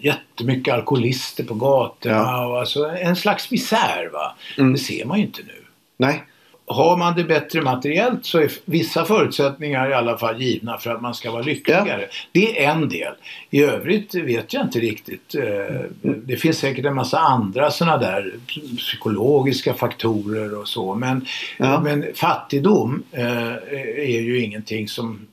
jättemycket 0.00 0.74
alkoholister 0.74 1.44
på 1.44 1.54
gatorna. 1.54 2.14
Ja. 2.16 2.46
Och 2.46 2.58
alltså 2.60 2.84
en 2.84 3.16
slags 3.16 3.50
misär 3.50 4.10
va. 4.12 4.34
Mm. 4.58 4.72
Det 4.72 4.78
ser 4.78 5.04
man 5.04 5.18
ju 5.18 5.24
inte 5.24 5.42
nu. 5.42 5.62
Nej. 5.96 6.24
Har 6.68 6.96
man 6.96 7.16
det 7.16 7.24
bättre 7.24 7.62
materiellt 7.62 8.24
så 8.26 8.38
är 8.38 8.50
vissa 8.64 9.04
förutsättningar 9.04 9.90
i 9.90 9.94
alla 9.94 10.18
fall 10.18 10.42
givna 10.42 10.78
för 10.78 10.90
att 10.90 11.02
man 11.02 11.14
ska 11.14 11.30
vara 11.30 11.42
lyckligare. 11.42 12.06
Det 12.32 12.64
är 12.64 12.70
en 12.70 12.88
del. 12.88 13.12
I 13.50 13.62
övrigt 13.62 14.14
vet 14.14 14.52
jag 14.52 14.62
inte 14.62 14.78
riktigt. 14.78 15.34
Eh, 15.34 15.80
Det 16.02 16.36
finns 16.36 16.58
säkert 16.58 16.84
en 16.84 16.94
massa 16.94 17.18
andra 17.18 17.70
sådana 17.70 17.98
där 17.98 18.32
psykologiska 18.76 19.74
faktorer 19.74 20.58
och 20.58 20.68
så. 20.68 20.94
Men, 20.94 21.26
Ja. 21.56 21.80
men 21.80 22.04
fattigdom 22.14 23.02
eh, 23.12 23.52
är 23.96 24.20
ju 24.20 24.40
ingenting 24.42 24.88
som 24.88 25.26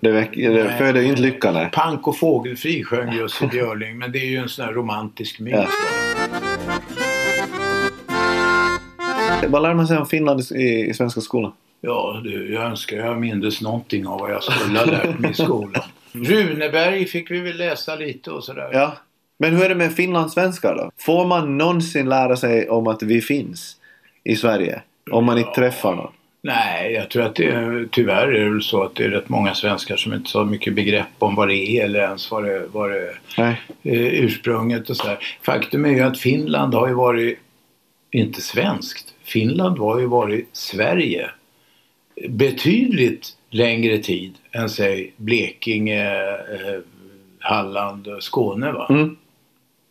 Det, 0.00 0.12
väck, 0.12 0.30
det 0.34 0.48
Nej. 0.48 0.78
föder 0.78 1.00
ju 1.00 1.08
inte 1.08 1.22
lycka 1.22 1.52
nej. 1.52 1.68
Pank 1.72 2.08
och 2.08 2.18
fågelfri 2.18 2.84
sjöng 2.84 3.12
Jussi 3.12 3.46
Björling 3.46 3.98
men 3.98 4.12
det 4.12 4.18
är 4.18 4.26
ju 4.26 4.36
en 4.36 4.48
sån 4.48 4.64
här 4.64 4.72
romantisk 4.72 5.40
myt. 5.40 5.54
Ja. 5.54 5.66
Vad 9.48 9.62
lär 9.62 9.74
man 9.74 9.86
sig 9.86 9.98
om 9.98 10.06
Finland 10.06 10.40
i, 10.40 10.86
i 10.90 10.94
svenska 10.94 11.20
skolan? 11.20 11.52
Ja, 11.80 12.20
du, 12.24 12.52
jag 12.52 12.62
önskar 12.62 12.96
jag 12.96 13.20
mindes 13.20 13.60
någonting 13.60 14.06
av 14.06 14.20
vad 14.20 14.30
jag 14.30 14.42
skulle 14.42 14.78
ha 14.78 14.86
lärt 14.86 15.18
mig 15.18 15.30
i 15.30 15.34
skolan. 15.34 15.82
Runeberg 16.12 17.04
fick 17.04 17.30
vi 17.30 17.40
väl 17.40 17.56
läsa 17.56 17.96
lite 17.96 18.30
och 18.30 18.44
sådär. 18.44 18.70
Ja. 18.72 18.92
Men 19.38 19.56
hur 19.56 19.64
är 19.64 19.68
det 19.68 19.74
med 19.74 19.92
finlandssvenskar 19.92 20.74
då? 20.74 20.90
Får 20.98 21.26
man 21.26 21.58
någonsin 21.58 22.08
lära 22.08 22.36
sig 22.36 22.68
om 22.68 22.86
att 22.86 23.02
vi 23.02 23.20
finns 23.20 23.76
i 24.24 24.36
Sverige? 24.36 24.82
Om 25.10 25.24
man 25.24 25.38
inte 25.38 25.50
träffar 25.50 25.94
någon? 25.94 26.12
Nej, 26.44 26.92
jag 26.92 27.10
tror 27.10 27.22
att 27.22 27.34
det 27.34 27.46
är, 27.46 27.88
tyvärr 27.90 28.28
är 28.28 28.44
det 28.44 28.50
väl 28.50 28.62
så 28.62 28.82
att 28.82 28.94
det 28.94 29.04
är 29.04 29.08
rätt 29.08 29.28
många 29.28 29.54
svenskar 29.54 29.96
som 29.96 30.14
inte 30.14 30.38
har 30.38 30.44
mycket 30.44 30.74
begrepp 30.74 31.06
om 31.18 31.34
vad 31.34 31.48
det 31.48 31.56
är 31.56 31.84
eller 31.84 32.00
ens 32.00 32.30
vad 32.30 32.44
det, 32.44 32.66
vad 32.72 32.90
det 32.90 33.14
eh, 33.82 34.24
ursprunget 34.24 34.90
och 34.90 34.96
sådär. 34.96 35.18
Faktum 35.42 35.84
är 35.84 35.90
ju 35.90 36.00
att 36.00 36.18
Finland 36.18 36.74
har 36.74 36.88
ju 36.88 36.94
varit, 36.94 37.38
inte 38.10 38.40
svenskt, 38.40 39.14
Finland 39.24 39.78
har 39.78 40.00
ju 40.00 40.06
varit 40.06 40.48
Sverige 40.52 41.30
betydligt 42.28 43.36
längre 43.50 43.98
tid 43.98 44.34
än 44.52 44.70
säg 44.70 45.12
Blekinge, 45.16 46.06
eh, 46.30 46.80
Halland 47.38 48.08
och 48.08 48.22
Skåne 48.22 48.72
va. 48.72 48.86
Mm. 48.90 49.16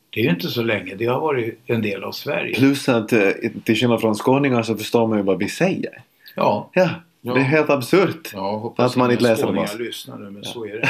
Det 0.09 0.19
är 0.19 0.23
ju 0.23 0.29
inte 0.29 0.47
så 0.47 0.63
länge, 0.63 0.95
det 0.95 1.05
har 1.05 1.19
varit 1.19 1.59
en 1.65 1.81
del 1.81 2.03
av 2.03 2.11
Sverige. 2.11 2.55
Plus 2.55 2.89
att 2.89 3.13
eh, 3.13 3.29
till 3.63 3.75
skillnad 3.75 4.01
från 4.01 4.15
skåningar 4.15 4.63
så 4.63 4.77
förstår 4.77 5.07
man 5.07 5.17
ju 5.17 5.23
vad 5.23 5.37
vi 5.37 5.49
säger. 5.49 6.01
Ja, 6.35 6.69
Ja. 6.73 6.89
Ja. 7.21 7.33
Det 7.33 7.39
är 7.39 7.43
helt 7.43 7.69
absurt. 7.69 8.29
Ja, 8.33 8.57
hoppas 8.57 8.91
Att 8.91 8.97
man 8.97 9.11
inte 9.11 9.23
läser 9.23 9.43
om 9.43 9.47
skåningar 9.49 9.65
oss. 9.73 9.79
lyssnar 9.79 10.17
nu, 10.17 10.29
men 10.31 10.43
så 10.43 10.65
är 10.65 10.71
det. 10.79 10.89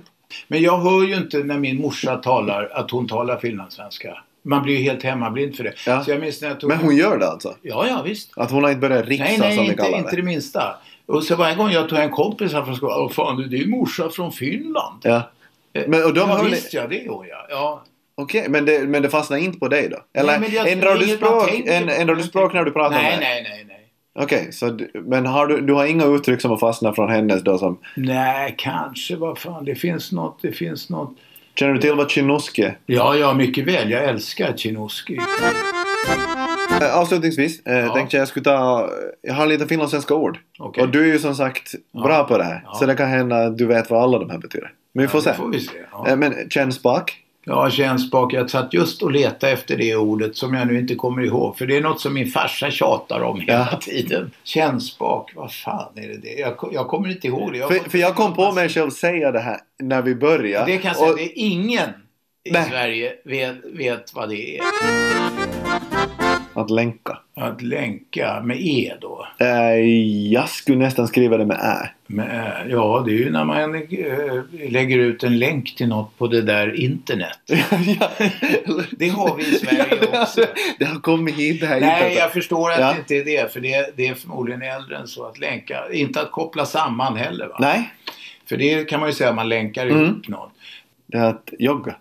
Men 0.48 0.62
jag 0.62 0.78
hör 0.78 1.04
ju 1.08 1.16
inte 1.16 1.38
när 1.38 1.58
min 1.58 1.82
morsa 1.82 2.16
talar 2.16 2.70
att 2.74 2.92
hon 2.92 3.08
talar 3.08 3.38
finlandssvenska. 3.38 4.18
Man 4.44 4.64
blir 4.64 4.78
ju 4.78 4.84
helt 4.84 5.04
hemmablind 5.04 5.56
för 5.56 5.64
det. 5.64 5.74
Ja. 5.86 6.04
Så 6.04 6.12
jag 6.12 6.20
minns 6.20 6.42
när 6.42 6.48
jag 6.50 6.60
tog... 6.60 6.70
Men 6.70 6.78
hon 6.78 6.96
gör 6.96 7.18
det 7.18 7.28
alltså? 7.28 7.56
Ja, 7.62 7.86
ja 7.88 8.02
visst. 8.06 8.38
Att 8.38 8.52
hon 8.52 8.64
har 8.64 8.70
inte 8.72 8.80
börjat 8.90 9.06
rixa 9.08 9.24
Nej, 9.24 9.38
nej, 9.40 9.56
som 9.56 9.66
vi 9.66 9.76
kallar 9.76 9.98
inte 9.98 10.10
det? 10.10 10.16
det 10.16 10.22
minsta. 10.24 10.76
Och 11.06 11.24
så 11.24 11.36
varje 11.36 11.56
gång 11.56 11.70
jag 11.72 11.90
tog 11.90 12.00
en 12.00 12.10
kompis 12.10 12.54
här 12.54 12.64
från 12.64 12.76
skolan. 12.76 12.98
Åh 13.00 13.10
fan, 13.12 13.38
det 13.50 13.58
är 13.58 13.60
ju 13.60 13.68
morsa 13.68 14.10
från 14.10 14.32
Finland. 14.32 15.00
Ja. 15.04 15.22
Men, 15.88 16.04
och 16.04 16.14
de 16.14 16.30
ja, 16.30 16.42
ni- 16.44 16.50
visst 16.50 16.74
ja, 16.74 16.88
det 16.88 16.96
gör 16.98 17.26
jag. 17.30 17.46
Ja. 17.50 17.84
Okej, 18.16 18.46
men, 18.50 18.66
det, 18.66 18.88
men 18.90 19.02
det 19.02 19.10
fastnar 19.10 19.38
inte 19.38 19.60
på 19.60 19.68
dig 19.68 19.90
då? 19.90 20.20
Eller 20.20 20.40
Nej, 20.40 20.56
jag- 20.56 20.68
ändrar 20.72 20.94
det 20.98 21.06
du 21.06 21.16
språk, 21.18 21.50
på. 21.50 21.70
ändrar 21.72 22.16
du 22.16 22.24
språk 22.24 22.54
när 22.54 22.64
du 22.64 22.72
pratar 22.72 22.96
nej, 22.96 23.12
med 23.12 23.20
nej, 23.20 23.44
nej, 23.44 23.66
nej. 23.68 23.87
Okej, 24.20 24.50
du, 24.62 24.92
men 25.06 25.26
har 25.26 25.48
du, 25.48 25.62
du 25.62 25.74
har 25.74 25.86
inga 25.86 26.06
uttryck 26.06 26.42
som 26.42 26.52
har 26.52 26.58
fastnat 26.58 26.96
från 26.96 27.10
hennes 27.10 27.44
då 27.44 27.58
som... 27.58 27.78
Nej, 27.96 28.56
kanske. 28.58 29.16
Vad 29.16 29.38
fan, 29.38 29.66
det 29.66 29.76
finns 29.76 30.12
något. 30.12 30.40
Det 30.42 30.52
finns 30.52 30.90
något. 30.90 31.14
Känner 31.56 31.74
du 31.74 31.80
till 31.82 31.94
vad 31.96 32.10
chinuski 32.12 32.62
är? 32.62 32.78
Ja, 32.86 33.16
ja, 33.16 33.34
mycket 33.34 33.68
väl. 33.68 33.92
Jag 33.92 34.04
älskar 34.04 34.58
Chinoski. 34.58 35.18
Äh, 36.82 36.98
Avslutningsvis 37.00 37.66
eh, 37.66 37.78
Ja. 37.78 37.94
tänkte 37.94 38.18
jag 38.18 38.22
jag 38.22 38.28
skulle 38.28 38.44
ta... 38.44 38.90
Jag 39.22 39.34
har 39.34 39.48
lite 39.48 39.68
finlandssvenska 39.68 40.16
ord. 40.16 40.38
Okej. 40.60 40.84
Och 40.84 40.90
du 40.90 41.02
är 41.02 41.06
ju 41.14 41.20
som 41.20 41.36
sagt 41.36 41.76
Ja. 41.92 42.02
bra 42.04 42.24
på 42.24 42.38
det 42.38 42.44
här. 42.44 42.62
Ja. 42.66 42.74
Så 42.74 42.86
det 42.86 42.96
kan 42.96 43.08
hända 43.10 43.46
att 43.46 43.58
du 43.58 43.66
vet 43.66 43.90
vad 43.90 44.04
alla 44.04 44.20
de 44.20 44.30
här 44.30 44.38
betyder. 44.38 44.72
Men 44.94 45.02
vi 45.02 45.08
får 45.08 45.22
se. 45.22 45.34
Får 45.34 45.48
vi 45.50 45.60
se. 45.60 45.78
Eh, 46.08 46.16
Men 46.16 46.50
kännspak? 46.50 47.18
Ja, 47.50 47.70
kännspak. 47.70 48.34
Jag 48.34 48.50
satt 48.50 48.74
just 48.74 49.02
och 49.04 49.12
letade 49.12 49.54
efter 49.54 49.78
det 49.78 49.96
ordet 49.96 50.36
som 50.36 50.54
jag 50.54 50.68
nu 50.68 50.80
inte 50.80 50.96
kommer 50.96 51.22
ihåg. 51.24 51.58
För 51.58 51.66
det 51.68 51.78
är 51.78 51.82
något 51.82 52.02
som 52.02 52.14
min 52.14 52.28
farsa 52.28 52.72
tjatar 52.72 53.22
om 53.22 53.40
hela 53.40 53.68
Ja. 53.72 53.78
tiden. 53.78 54.32
Kännspak, 54.44 55.32
vad 55.36 55.54
fan 55.54 55.92
är 55.96 56.08
det 56.08 56.18
det? 56.18 56.34
Jag, 56.40 56.70
jag 56.74 56.88
kommer 56.88 57.10
inte 57.12 57.28
ihåg 57.28 57.54
det. 57.54 57.60
har 57.60 57.70
För, 57.70 57.90
för 57.90 57.98
jag 57.98 58.16
kom 58.16 58.34
på 58.34 58.52
mig 58.52 58.70
själv 58.70 58.90
säga 58.90 59.32
det 59.32 59.40
här 59.40 59.58
när 59.80 60.02
vi 60.02 60.16
började. 60.16 60.72
Det 60.72 60.78
kan 60.78 60.88
jag 60.88 60.98
säga, 60.98 61.12
Och- 61.12 61.18
det 61.18 61.24
är 61.24 61.32
ingen 61.36 61.90
i 62.50 62.52
Nej. 62.52 62.66
Sverige 62.70 63.12
vet, 63.26 63.56
vet 63.74 64.14
vad 64.14 64.30
det 64.30 64.58
är. 64.58 64.62
Att 66.54 66.70
länka. 66.70 67.18
Att 67.36 67.62
länka 67.62 68.42
med 68.44 68.58
E 68.62 68.94
då. 69.02 69.28
Eh, 69.40 69.48
jag 70.32 70.50
skulle 70.50 70.78
nästan 70.78 71.08
skriva 71.08 71.38
det 71.38 71.46
med 71.46 71.58
ä. 71.58 71.90
Men, 72.10 72.30
eh, 72.32 72.68
ja, 72.70 73.04
det 73.06 73.12
är 73.12 73.18
ju 73.18 73.32
när 73.32 73.46
man 73.46 73.76
eh, 73.76 73.82
lägger 74.70 74.98
ut 74.98 75.24
en 75.24 75.40
länk 75.40 75.76
till 75.76 75.88
något 75.88 76.18
på 76.18 76.28
det 76.28 76.42
där 76.42 76.80
internet. 76.80 77.40
ja. 78.00 78.10
Det 78.92 79.10
har 79.10 79.36
vi 79.36 79.44
i 79.44 79.46
Sverige 79.52 79.86
också. 80.22 80.42
har, 80.42 80.50
det 80.80 80.86
har 80.86 81.00
kommit 81.00 81.36
hit 81.36 81.62
det 81.62 81.68
här 81.68 81.80
Nej, 81.82 81.90
internetet. 81.90 82.18
jag 82.20 82.32
förstår 82.34 82.72
att 82.72 82.80
Ja. 82.80 82.94
det 82.94 83.00
inte 83.00 83.16
är 83.16 83.26
det. 83.42 83.54
För 83.54 83.60
det, 83.60 83.94
det 83.98 84.08
är 84.08 84.14
förmodligen 84.14 84.62
äldre 84.62 84.98
än 84.98 85.08
så 85.08 85.26
att 85.26 85.40
länka. 85.40 85.84
Inte 85.94 86.22
att 86.22 86.32
koppla 86.32 86.66
samman 86.66 87.16
heller. 87.18 87.48
Va? 87.48 87.56
Nej, 87.60 87.90
För 88.50 88.58
det 88.58 88.90
kan 88.90 89.00
man 89.00 89.10
ju 89.10 89.14
säga 89.16 89.30
att 89.30 89.36
man 89.36 89.50
länkar 89.50 89.88
Mm. 89.88 90.04
ihop 90.06 90.28
något. 90.28 90.52
det 91.08 91.18
är 91.18 91.24
att 91.26 91.50
jogga. 91.60 91.96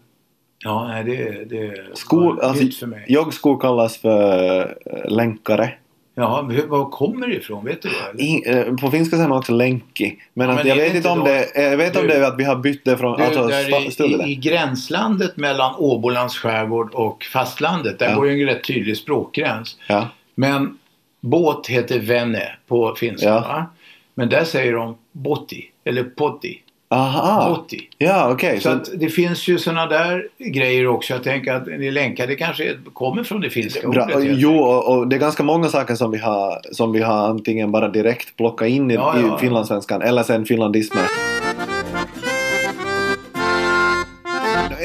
Ja, 0.64 0.88
nej, 0.88 1.04
det, 1.04 1.44
det 1.44 1.74
Skor, 1.96 2.44
alltså, 2.44 2.78
för 2.78 2.86
mig. 2.86 3.04
joggskor 3.08 3.58
kallas 3.60 3.96
för 3.98 4.60
eh, 4.86 5.10
länkare. 5.10 5.72
Ja, 6.18 6.50
var 6.68 6.90
kommer 6.90 7.26
det 7.26 7.34
ifrån? 7.34 7.64
Vet 7.64 7.82
du 7.82 7.88
det? 7.88 7.94
eller? 8.10 8.22
I, 8.22 8.42
eh, 8.68 8.76
på 8.76 8.90
finska 8.90 9.16
säger 9.16 9.28
man 9.28 9.38
också 9.38 9.52
länki. 9.52 10.18
Men, 10.34 10.46
Ja, 10.48 10.52
att 10.54 10.58
men 10.58 10.68
jag 10.68 10.76
vet 10.76 10.94
inte 10.94 11.08
om 11.08 11.18
inte 11.18 11.30
det, 11.54 11.62
jag 11.70 11.76
vet 11.76 11.96
om 11.96 12.02
Du- 12.02 12.08
det 12.08 12.14
är 12.14 12.22
att 12.22 12.38
vi 12.38 12.44
har 12.44 12.56
bytt 12.56 12.84
det 12.84 12.96
från... 12.96 13.16
Du, 13.18 13.24
alltså, 13.24 13.46
där 13.46 14.26
i, 14.26 14.32
i, 14.32 14.34
gränslandet 14.34 15.36
mellan 15.36 15.74
Åbolands 15.78 16.38
skärgård 16.38 16.94
och 16.94 17.24
fastlandet, 17.24 17.98
där 17.98 18.08
Ja. 18.10 18.14
går 18.16 18.28
ju 18.28 18.40
en 18.42 18.46
rätt 18.48 18.64
tydlig 18.64 18.96
språkgräns. 18.96 19.76
Ja. 19.88 20.08
Men 20.34 20.78
båt 21.20 21.66
heter 21.66 21.98
venne 22.00 22.56
på 22.66 22.94
finska. 22.94 23.66
Men 24.14 24.28
där 24.28 24.44
säger 24.44 24.72
de 24.72 24.96
botti, 25.12 25.64
eller 25.84 26.02
potti. 26.04 26.62
Aha. 26.88 27.48
Botti. 27.54 27.88
Ja, 27.98 28.32
okej. 28.32 28.60
Så 28.60 28.84
så 28.84 28.92
det 28.96 29.08
finns 29.08 29.48
ju 29.48 29.58
sådana 29.58 29.86
där 29.86 30.28
grejer 30.38 30.86
också. 30.86 31.12
Jag 31.12 31.22
tänker 31.22 31.54
att 31.54 31.66
ni 31.66 31.90
länkar, 31.90 32.26
det 32.26 32.34
kanske 32.36 32.64
är- 32.64 32.78
kommer 32.92 33.24
från 33.24 33.40
det 33.40 33.50
finska 33.50 33.88
Bra. 33.88 34.04
ordet. 34.04 34.16
Jo, 34.38 34.58
och, 34.64 35.08
det 35.08 35.16
är 35.16 35.20
ganska 35.20 35.42
många 35.42 35.68
saker 35.68 35.94
som 35.94 36.10
vi 36.10 36.18
har, 36.18 36.60
som 36.72 36.92
vi 36.92 37.02
har 37.02 37.28
antingen 37.28 37.72
bara 37.72 37.88
direkt 37.88 38.36
plockat 38.36 38.68
in 38.68 38.90
i, 38.90 38.94
Ja, 38.94 39.14
ja, 39.20 39.36
i 39.36 39.40
finlandssvenskan 39.40 40.02
eller 40.02 40.22
sen 40.22 40.44
finlandismer. 40.44 41.02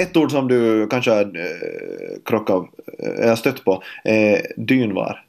Ett 0.01 0.17
ord 0.17 0.31
som 0.31 0.47
du 0.47 0.87
kanske 0.87 1.11
har 1.11 1.21
eh, 1.21 2.21
krockat, 2.25 2.65
eh, 3.21 3.29
har 3.29 3.35
stött 3.35 3.63
på, 3.65 3.83
eh, 4.05 4.39
dynvar. 4.57 5.23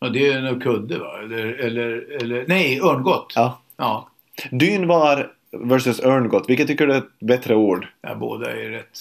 Ja, 0.00 0.08
det 0.08 0.26
är 0.28 0.42
nog 0.42 0.62
kudde 0.62 0.98
va? 0.98 1.18
Eller, 1.24 1.46
eller, 1.46 2.16
eller 2.22 2.44
nej, 2.48 2.80
örngott. 2.80 3.32
Ja. 3.36 3.60
Ja. 3.76 4.08
Dynvar 4.50 5.30
versus 5.60 6.00
örngott, 6.00 6.44
vilket 6.48 6.66
tycker 6.66 6.86
du 6.86 6.92
är 6.94 6.98
ett 6.98 7.18
bättre 7.20 7.54
ord? 7.54 7.86
ja, 8.02 8.14
båda 8.14 8.50
är 8.50 8.70
rätt 8.70 8.98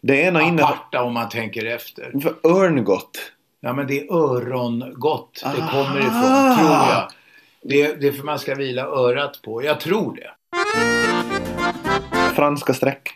Det 0.00 0.20
ena 0.20 0.40
aparta 0.40 1.02
om 1.02 1.14
man 1.14 1.28
tänker 1.28 1.66
efter. 1.66 2.12
Örngott. 2.44 3.18
Ja, 3.60 3.72
men 3.72 3.86
det 3.86 4.00
är 4.00 4.12
örongott 4.12 5.42
det 5.56 5.62
Ah. 5.62 5.68
kommer 5.70 5.98
ifrån, 6.00 6.56
tror 6.58 6.70
jag. 6.70 7.08
Det, 7.62 8.00
det 8.00 8.08
är 8.08 8.12
för 8.12 8.24
man 8.24 8.38
ska 8.38 8.54
vila 8.54 8.82
örat 8.82 9.42
på. 9.42 9.64
Jag 9.64 9.80
tror 9.80 10.16
det. 10.16 10.30
Franska 12.34 12.74
streck. 12.74 13.08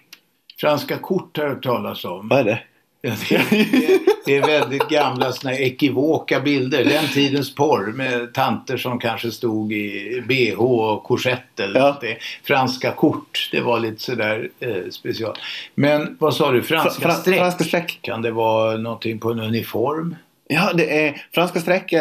Franska 0.61 0.99
kort 0.99 1.37
har 1.37 1.45
jag 1.45 1.51
hört 1.55 1.63
talas 1.65 2.05
om. 2.05 2.29
Vad 2.29 2.39
är 2.39 2.45
det? 2.45 2.63
Ja, 3.01 3.13
det, 3.31 3.37
det, 3.51 4.01
Det 4.27 4.37
är 4.37 4.47
väldigt 4.47 4.89
gamla 4.89 5.33
såna 5.33 5.55
ekivoka 5.55 6.41
bilder. 6.41 6.85
Den 6.85 7.09
tidens 7.09 7.55
porr 7.55 7.93
med 7.95 8.35
tanter 8.35 8.77
som 8.77 8.99
kanske 8.99 9.31
stod 9.31 9.73
i 9.73 10.23
bh 10.29 10.61
och 10.61 11.03
korsett 11.05 11.61
eller 11.61 11.81
Ja. 11.81 11.99
Det- 12.01 12.17
Franska 12.45 12.91
kort. 12.93 13.49
Det 13.53 13.61
var 13.61 13.81
lite 13.81 14.03
sådär 14.03 14.49
eh, 14.61 14.91
special. 14.91 15.37
Men 15.75 16.17
vad 16.21 16.35
sa 16.35 16.51
du? 16.53 16.63
Franska 16.63 17.09
Fra- 17.09 17.13
streck? 17.15 17.39
franska 17.39 17.65
streck. 17.65 17.99
Kan 18.03 18.23
det 18.23 18.31
vara 18.31 18.77
någonting 18.77 19.19
på 19.19 19.31
en 19.31 19.41
uniform? 19.41 20.17
Ja, 20.49 20.73
det 20.75 21.07
är 21.07 21.27
franska 21.35 21.61
streck. 21.61 21.93
eh, 21.93 22.01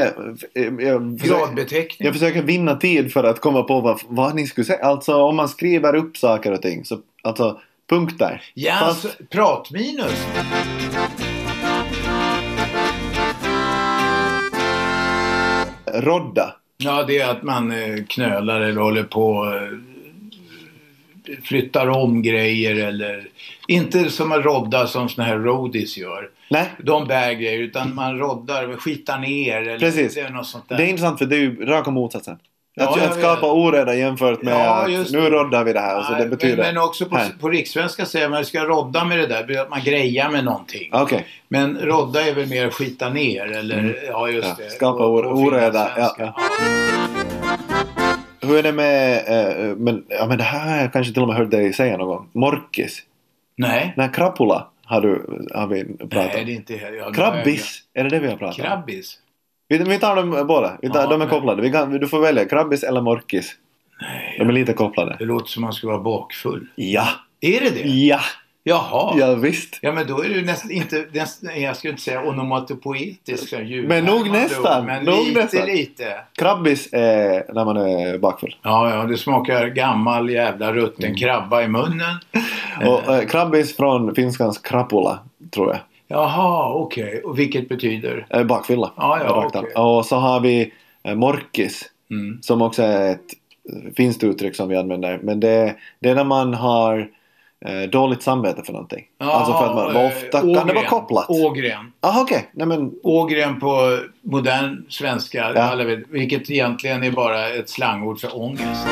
Jag 0.53 1.19
försöker, 1.19 1.27
Gradbeteckning? 1.39 2.05
jag 2.05 2.13
försöker 2.13 2.41
vinna 2.41 2.75
tid 2.75 3.13
för 3.13 3.23
att 3.23 3.41
komma 3.41 3.63
på 3.63 3.79
vad, 3.81 3.99
vad 4.07 4.35
ni 4.35 4.47
skulle 4.47 4.65
säga. 4.65 4.85
Alltså 4.85 5.15
om 5.15 5.35
man 5.35 5.49
skriver 5.49 5.95
upp 5.95 6.17
saker 6.17 6.51
och 6.51 6.61
ting. 6.61 6.85
Så, 6.85 6.99
alltså 7.23 7.59
punkter. 7.89 8.41
Ja, 8.53 8.73
Fast- 8.79 9.05
alltså, 9.05 9.23
pratminus. 9.29 10.25
Rodda. 16.01 16.55
Ja, 16.77 17.03
det 17.03 17.19
är 17.19 17.31
att 17.31 17.43
man 17.43 17.71
eh, 17.71 18.03
knölar 18.07 18.61
eller 18.61 18.81
håller 18.81 19.03
på 19.03 19.53
eh, 19.53 21.37
flyttar 21.43 21.87
om 21.89 22.21
grejer 22.21 22.75
eller 22.87 23.27
inte 23.67 24.09
som 24.09 24.31
att 24.31 24.45
rodda 24.45 24.87
som 24.87 25.09
såna 25.09 25.27
här 25.27 25.37
roadies 25.37 25.97
gör. 25.97 26.29
Nej, 26.49 26.69
De 26.83 27.07
bär 27.07 27.33
grejer 27.33 27.59
utan 27.59 27.95
man 27.95 28.17
roddar, 28.17 28.77
skitar 28.77 29.19
ner 29.19 29.61
eller 29.61 29.79
Precis. 29.79 30.17
något 30.31 30.47
sånt 30.47 30.69
där. 30.69 30.77
det 30.77 30.83
är 30.83 30.87
intressant 30.87 31.19
för 31.19 31.25
det 31.25 31.35
är 31.35 31.39
ju 31.39 31.65
raka 31.65 31.91
motsatsen. 31.91 32.37
Ja, 32.77 33.05
att, 33.07 33.19
skapa 33.19 33.51
oreda 33.51 33.95
jämfört 33.95 34.41
med 34.41 34.53
Ja, 34.53 34.83
att 35.01 35.11
nu 35.11 35.19
roddar 35.29 35.63
vi 35.63 35.73
det 35.73 35.79
här. 35.79 36.03
Så 36.03 36.11
det 36.11 36.19
Nej, 36.19 36.27
betyder... 36.27 36.57
men, 36.57 36.73
men 36.75 36.83
också 36.83 37.05
på, 37.05 37.15
här. 37.17 37.29
på 37.39 37.49
rikssvenska 37.49 38.05
säger 38.05 38.29
man 38.29 38.39
att 38.39 38.47
ska 38.47 38.63
rodda 38.63 39.05
med 39.05 39.17
det 39.19 39.27
där, 39.27 39.61
att 39.61 39.69
man 39.69 39.81
grejar 39.83 40.29
med 40.29 40.45
någonting. 40.45 40.89
Okej. 40.93 41.25
Men 41.47 41.77
rodda 41.77 42.21
är 42.27 42.33
väl 42.35 42.47
mer 42.49 42.69
skita 42.69 43.09
ner 43.09 43.45
eller 43.51 43.97
ja 44.07 44.29
just 44.29 44.45
Mm. 44.47 44.57
Ja, 44.59 44.63
det. 44.65 44.69
skapa 44.71 45.03
or- 45.03 45.25
oreda, 45.47 45.89
ja, 45.97 46.33
Hur 48.41 48.57
är 48.57 48.63
det 48.63 48.71
med, 48.71 49.15
eh, 49.27 49.75
men, 49.75 50.03
ja, 50.09 50.25
men 50.27 50.37
det 50.37 50.43
här 50.43 50.69
har 50.75 50.81
jag 50.81 50.93
kanske 50.93 51.13
till 51.13 51.21
och 51.21 51.27
med 51.27 51.37
hört 51.37 51.51
dig 51.51 51.73
säga 51.73 51.97
någon 51.97 52.07
gång. 52.07 52.29
Morkis. 52.33 52.99
Nej. 53.57 53.93
Nej, 53.97 54.09
krapula 54.13 54.67
har, 54.85 55.01
du, 55.01 55.25
har 55.53 55.67
vi 55.67 55.83
pratat 55.97 56.11
Nej, 56.11 56.39
om. 56.39 56.45
det 56.45 56.51
är 56.51 56.55
inte... 56.55 56.73
Ja, 56.73 57.11
Krabbis, 57.13 57.79
är 57.93 58.03
det 58.03 58.09
det 58.09 58.19
vi 58.19 58.27
har 58.27 58.37
pratat 58.37 58.59
om? 58.59 58.65
Krabbis? 58.65 59.17
Vi, 59.67 59.77
vi 59.77 59.99
tar 59.99 60.15
dem 60.15 60.45
båda. 60.47 60.77
Vi 60.81 60.89
tar, 60.89 60.99
Ja, 61.01 61.07
de 61.07 61.13
är 61.13 61.17
men- 61.17 61.27
kopplade. 61.29 61.69
Kan, 61.69 61.91
du 61.91 62.07
får 62.07 62.19
välja 62.19 62.45
krabbis 62.45 62.83
eller 62.83 63.01
morkis. 63.01 63.51
Nej. 64.01 64.35
De 64.39 64.49
är 64.49 64.53
lite 64.53 64.73
kopplade. 64.73 65.15
Det 65.19 65.25
låter 65.25 65.47
som 65.49 65.61
man 65.63 65.73
ska 65.73 65.87
vara 65.87 65.99
bakfull. 65.99 66.67
Ja! 66.75 67.07
Är 67.41 67.59
det 67.61 67.69
det? 67.69 67.89
Ja! 67.89 68.19
Jaha. 68.67 69.13
Ja, 69.19 69.35
visst. 69.35 69.79
Ja 69.81 69.91
men 69.91 70.07
då 70.07 70.23
är 70.23 70.29
ju 70.29 70.45
nästan 70.45 70.71
inte, 70.71 71.05
nästan, 71.13 71.61
jag 71.61 71.75
skulle 71.77 71.91
inte 71.91 72.03
säga 72.03 72.21
onomatopoetisk 72.23 73.53
ljud. 73.63 73.87
Men 73.87 74.05
nog 74.05 74.29
nästan, 74.31 74.85
Men 74.85 75.03
nog 75.05 75.25
lite, 75.27 75.39
nästan. 75.41 75.65
lite. 75.65 76.13
Krabbis 76.37 76.89
är 76.91 77.53
när 77.53 77.65
man 77.65 77.77
är 77.77 78.17
bakfull. 78.17 78.55
Ja, 78.61 78.95
ja, 78.95 79.03
det 79.03 79.17
smakar 79.17 79.67
gammal 79.67 80.29
jävla 80.29 80.73
rutten 80.73 81.05
Mm. 81.05 81.17
krabba 81.17 81.63
i 81.63 81.67
munnen. 81.67 82.15
Och 82.85 83.13
eh, 83.15 83.25
krabbis 83.27 83.77
från 83.77 84.15
finskans 84.15 84.57
krapula, 84.57 85.19
tror 85.53 85.67
jag. 85.69 85.79
Jaha, 86.07 86.73
okej. 86.73 87.21
Och 87.23 87.39
vilket 87.39 87.69
betyder? 87.69 88.27
Eh, 88.29 88.43
bakfylla. 88.43 88.91
Ja, 88.97 89.19
ja, 89.23 89.45
okej. 89.53 89.73
Och 89.75 90.05
så 90.05 90.15
har 90.15 90.39
vi 90.39 90.71
eh, 91.03 91.15
morkis. 91.15 91.83
Mm. 92.11 92.41
Som 92.41 92.61
också 92.61 92.83
är 92.83 93.11
ett 93.11 93.19
eh, 93.73 93.93
finskt 93.97 94.23
uttryck 94.23 94.55
som 94.55 94.69
vi 94.69 94.75
använder. 94.75 95.19
Men 95.23 95.39
det, 95.39 95.75
det 95.99 96.09
är 96.09 96.15
när 96.15 96.23
man 96.23 96.53
har 96.53 97.09
eh, 97.65 97.89
dåligt 97.89 98.23
samvete 98.23 98.63
för 98.63 98.73
någonting. 98.73 99.05
alltså 99.17 99.53
för 99.53 99.65
att 99.65 99.75
man, 99.75 100.05
ofta 100.05 100.37
eh, 100.37 100.41
kan 100.41 100.67
det 100.67 100.73
vara 100.73 100.77
ågren. 100.77 100.85
kopplat. 100.89 101.29
Ågren. 101.29 101.91
Jaha 102.01 102.21
okej. 102.21 102.49
Nej 102.53 102.67
men 102.67 102.91
Ågren 103.03 103.59
på 103.59 103.99
modern 104.21 104.85
svenska, 104.89 105.51
Ja. 105.55 105.61
alla 105.61 105.83
vet, 105.83 105.99
vilket 106.09 106.49
egentligen 106.49 107.03
är 107.03 107.11
bara 107.11 107.49
ett 107.49 107.69
slangord 107.69 108.19
för 108.19 108.37
ångest. 108.41 108.87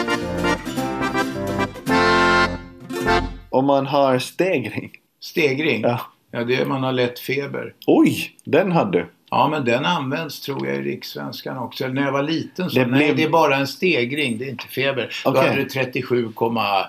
om 3.49 3.65
man 3.65 3.85
har 3.87 4.19
stegring. 4.19 4.91
Stegring. 5.19 5.81
Ja. 5.81 5.99
Ja, 6.35 6.43
det 6.43 6.55
är 6.55 6.65
man 6.65 6.83
har 6.83 6.91
lätt 6.91 7.19
feber. 7.19 7.73
Oj! 7.87 8.31
Den 8.43 8.71
hade 8.71 8.91
du. 8.99 9.05
Ja, 9.31 9.47
men 9.47 9.65
den 9.65 9.85
används 9.85 10.41
tror 10.41 10.67
jag 10.67 10.75
i 10.75 10.81
rikssvenskan 10.81 11.57
också. 11.57 11.87
När 11.87 12.01
jag 12.01 12.11
var 12.11 12.23
liten 12.23 12.69
så, 12.69 12.79
Det 12.79 12.85
nej 12.85 12.99
blev- 13.05 13.15
det 13.15 13.23
är 13.23 13.29
bara 13.29 13.55
en 13.55 13.67
stegring, 13.67 14.37
det 14.37 14.45
är 14.45 14.49
inte 14.49 14.67
feber. 14.67 15.09
Då 15.23 15.29
Okej. 15.29 15.41
hade 15.49 15.55
du 15.55 15.67
37,8 15.67 16.85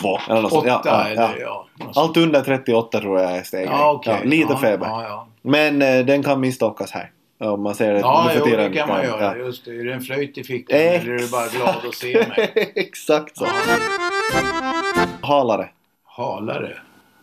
Två. 0.00 0.18
Eller 0.30 0.42
något 0.42 0.52
sånt. 0.52 0.66
Ja, 0.66 0.82
ja, 0.84 1.04
eller 1.08 1.38
ja. 1.40 1.66
ja. 1.78 1.92
Allt 1.94 2.16
under 2.16 2.40
38 2.40 3.00
tror 3.00 3.20
jag 3.20 3.36
är 3.36 3.42
stegring. 3.42 3.70
Ja. 3.70 4.02
Ja, 4.04 4.18
lite 4.24 4.56
feber. 4.56 4.88
Men 5.42 5.82
eh, 5.82 6.04
den 6.06 6.22
kan 6.22 6.40
misstolkas 6.40 6.90
här. 6.90 7.10
Om 7.38 7.62
man 7.62 7.74
säger 7.74 7.92
det 7.94 8.00
Ja, 8.00 8.30
jo, 8.38 8.44
det 8.44 8.70
kan 8.74 8.88
man 8.88 9.04
göra. 9.04 9.36
Just 9.38 9.64
det. 9.64 9.70
Är 9.70 9.84
det 9.84 9.92
en 9.92 10.00
flöjt 10.00 10.38
i 10.38 10.44
fickan 10.44 10.78
Exakt. 10.78 11.04
eller 11.04 11.14
är 11.14 11.18
du 11.18 11.28
bara 11.30 11.46
glad 11.48 11.74
att 11.88 11.94
se 11.94 12.28
mig? 12.28 12.52
Exakt 12.74 13.36
så. 13.38 13.46
Halare. 15.20 15.68
Halare. 16.04 16.72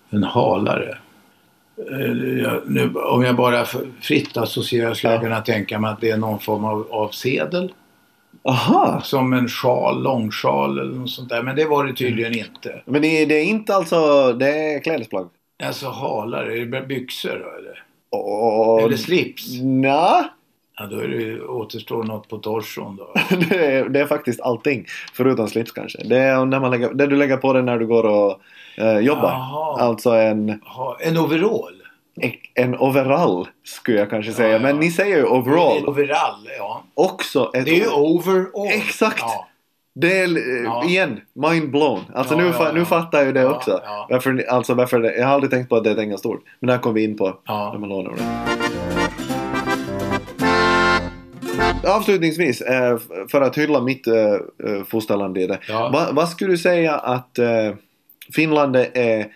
En 0.10 0.24
halare. 0.24 0.98
Eh, 1.78 2.54
Nu, 2.66 2.92
om 2.96 3.24
jag 3.24 3.36
bara 3.36 3.66
fritt 4.02 4.38
associerar 4.38 4.94
skulle 4.94 5.14
jag 5.14 5.20
Ja. 5.20 5.24
kunna 5.24 5.42
tänka 5.42 5.80
mig 5.80 5.92
att 5.92 6.02
det 6.02 6.10
är 6.10 6.18
någon 6.18 6.40
form 6.40 6.66
av, 6.66 6.88
av 6.92 7.10
sedel. 7.10 7.74
Aha! 8.44 9.02
Som 9.04 9.34
en 9.34 9.48
sjal, 9.48 10.04
långsjal 10.04 10.80
eller 10.80 10.94
något 10.96 11.10
sånt 11.10 11.30
där. 11.30 11.44
Men 11.44 11.56
det 11.56 11.66
var 11.66 11.86
det 11.86 11.94
tydligen 11.94 12.38
inte. 12.38 12.82
Men 12.86 13.02
det, 13.02 13.26
det 13.26 13.36
är 13.36 13.44
inte 13.46 13.76
alltså, 13.76 14.34
det 14.34 14.50
är 14.50 14.80
klädesplagg. 14.84 15.28
Alltså 15.64 15.90
halare, 15.90 16.58
är 16.62 16.66
det 16.66 16.82
byxor 16.82 17.30
då 17.30 17.60
eller? 17.60 17.84
Och, 18.10 18.82
Eller 18.82 18.98
slips? 18.98 19.62
Nja, 19.62 20.30
Ja, 20.80 20.86
då 20.86 21.00
är 21.00 21.08
det, 21.08 21.42
återstår 21.42 22.04
något 22.04 22.28
på 22.30 22.38
torson 22.38 22.96
då. 22.96 23.14
det 23.50 23.66
är, 23.66 23.90
det 23.90 24.00
är 24.00 24.06
faktiskt 24.06 24.42
allting. 24.42 24.86
Förutom 25.14 25.48
slips 25.48 25.72
kanske. 25.72 26.04
Det 26.04 26.18
är 26.18 26.46
när 26.46 26.60
man 26.60 26.72
lägger, 26.72 26.94
det 26.94 27.08
du 27.08 27.16
lägger 27.16 27.38
på 27.38 27.54
dig 27.54 27.64
när 27.64 27.78
du 27.78 27.86
går 27.88 28.04
och 28.06 28.42
eh, 28.78 28.98
jobbar. 29.00 29.32
Jaha. 29.32 29.82
Alltså 29.82 30.10
en, 30.10 30.62
Ha, 30.66 30.98
en 31.00 31.18
overall? 31.18 31.74
en 32.54 32.76
overall 32.80 33.48
skulle 33.64 34.00
jag 34.00 34.10
kanske 34.10 34.32
säga. 34.32 34.48
Ja, 34.50 34.54
ja. 34.54 34.60
Men 34.60 34.78
ni 34.80 34.92
säger 34.92 35.18
ju 35.18 35.24
overall. 35.26 35.88
overall, 35.88 36.48
ja. 36.58 36.84
Också 36.94 37.52
ett 37.54 37.66
Det 37.66 37.72
är 37.72 37.76
ju 37.76 37.90
overall. 37.90 38.68
Exakt. 38.68 39.20
Ja. 39.22 39.48
Det 40.00 40.20
är, 40.20 40.86
igen, 40.90 41.20
mind 41.34 41.72
blown. 41.72 42.00
Alltså 42.16 42.36
nu, 42.38 42.54
nu 42.74 42.86
fattar 42.86 43.18
jag 43.18 43.28
ju 43.28 43.34
det 43.34 43.46
också. 43.48 43.82
Varför, 44.10 44.46
alltså 44.50 44.74
varför 44.74 45.00
det, 45.00 45.16
jag 45.18 45.28
har 45.28 45.34
aldrig 45.34 45.52
tänkt 45.52 45.70
på 45.70 45.76
att 45.76 45.84
det 45.84 45.90
är 45.90 45.94
ett 45.94 46.00
engelskt 46.00 46.26
ord. 46.26 46.40
Men 46.60 46.68
där 46.68 46.78
kom 46.78 46.94
vi 46.94 47.04
in 47.04 47.18
på 47.18 47.38
Ja. 47.46 47.70
när 47.74 47.80
man 47.80 47.90
lånar 47.90 48.14
det. 48.16 48.24
Avslutningsvis, 51.90 52.62
eh, 52.62 52.98
för 53.32 53.42
att 53.42 53.58
hylla 53.58 53.82
mitt 53.82 54.08
eh, 54.08 54.16
eh, 54.24 54.84
fosterland 54.88 55.38
i 55.38 55.48
det. 55.48 55.60
Ja. 55.68 55.90
Va, 55.90 56.08
vad 56.12 56.30
skulle 56.30 56.52
du 56.52 56.58
säga 56.58 56.96
att 56.96 57.40
Finland 58.34 58.76
är 58.76 59.28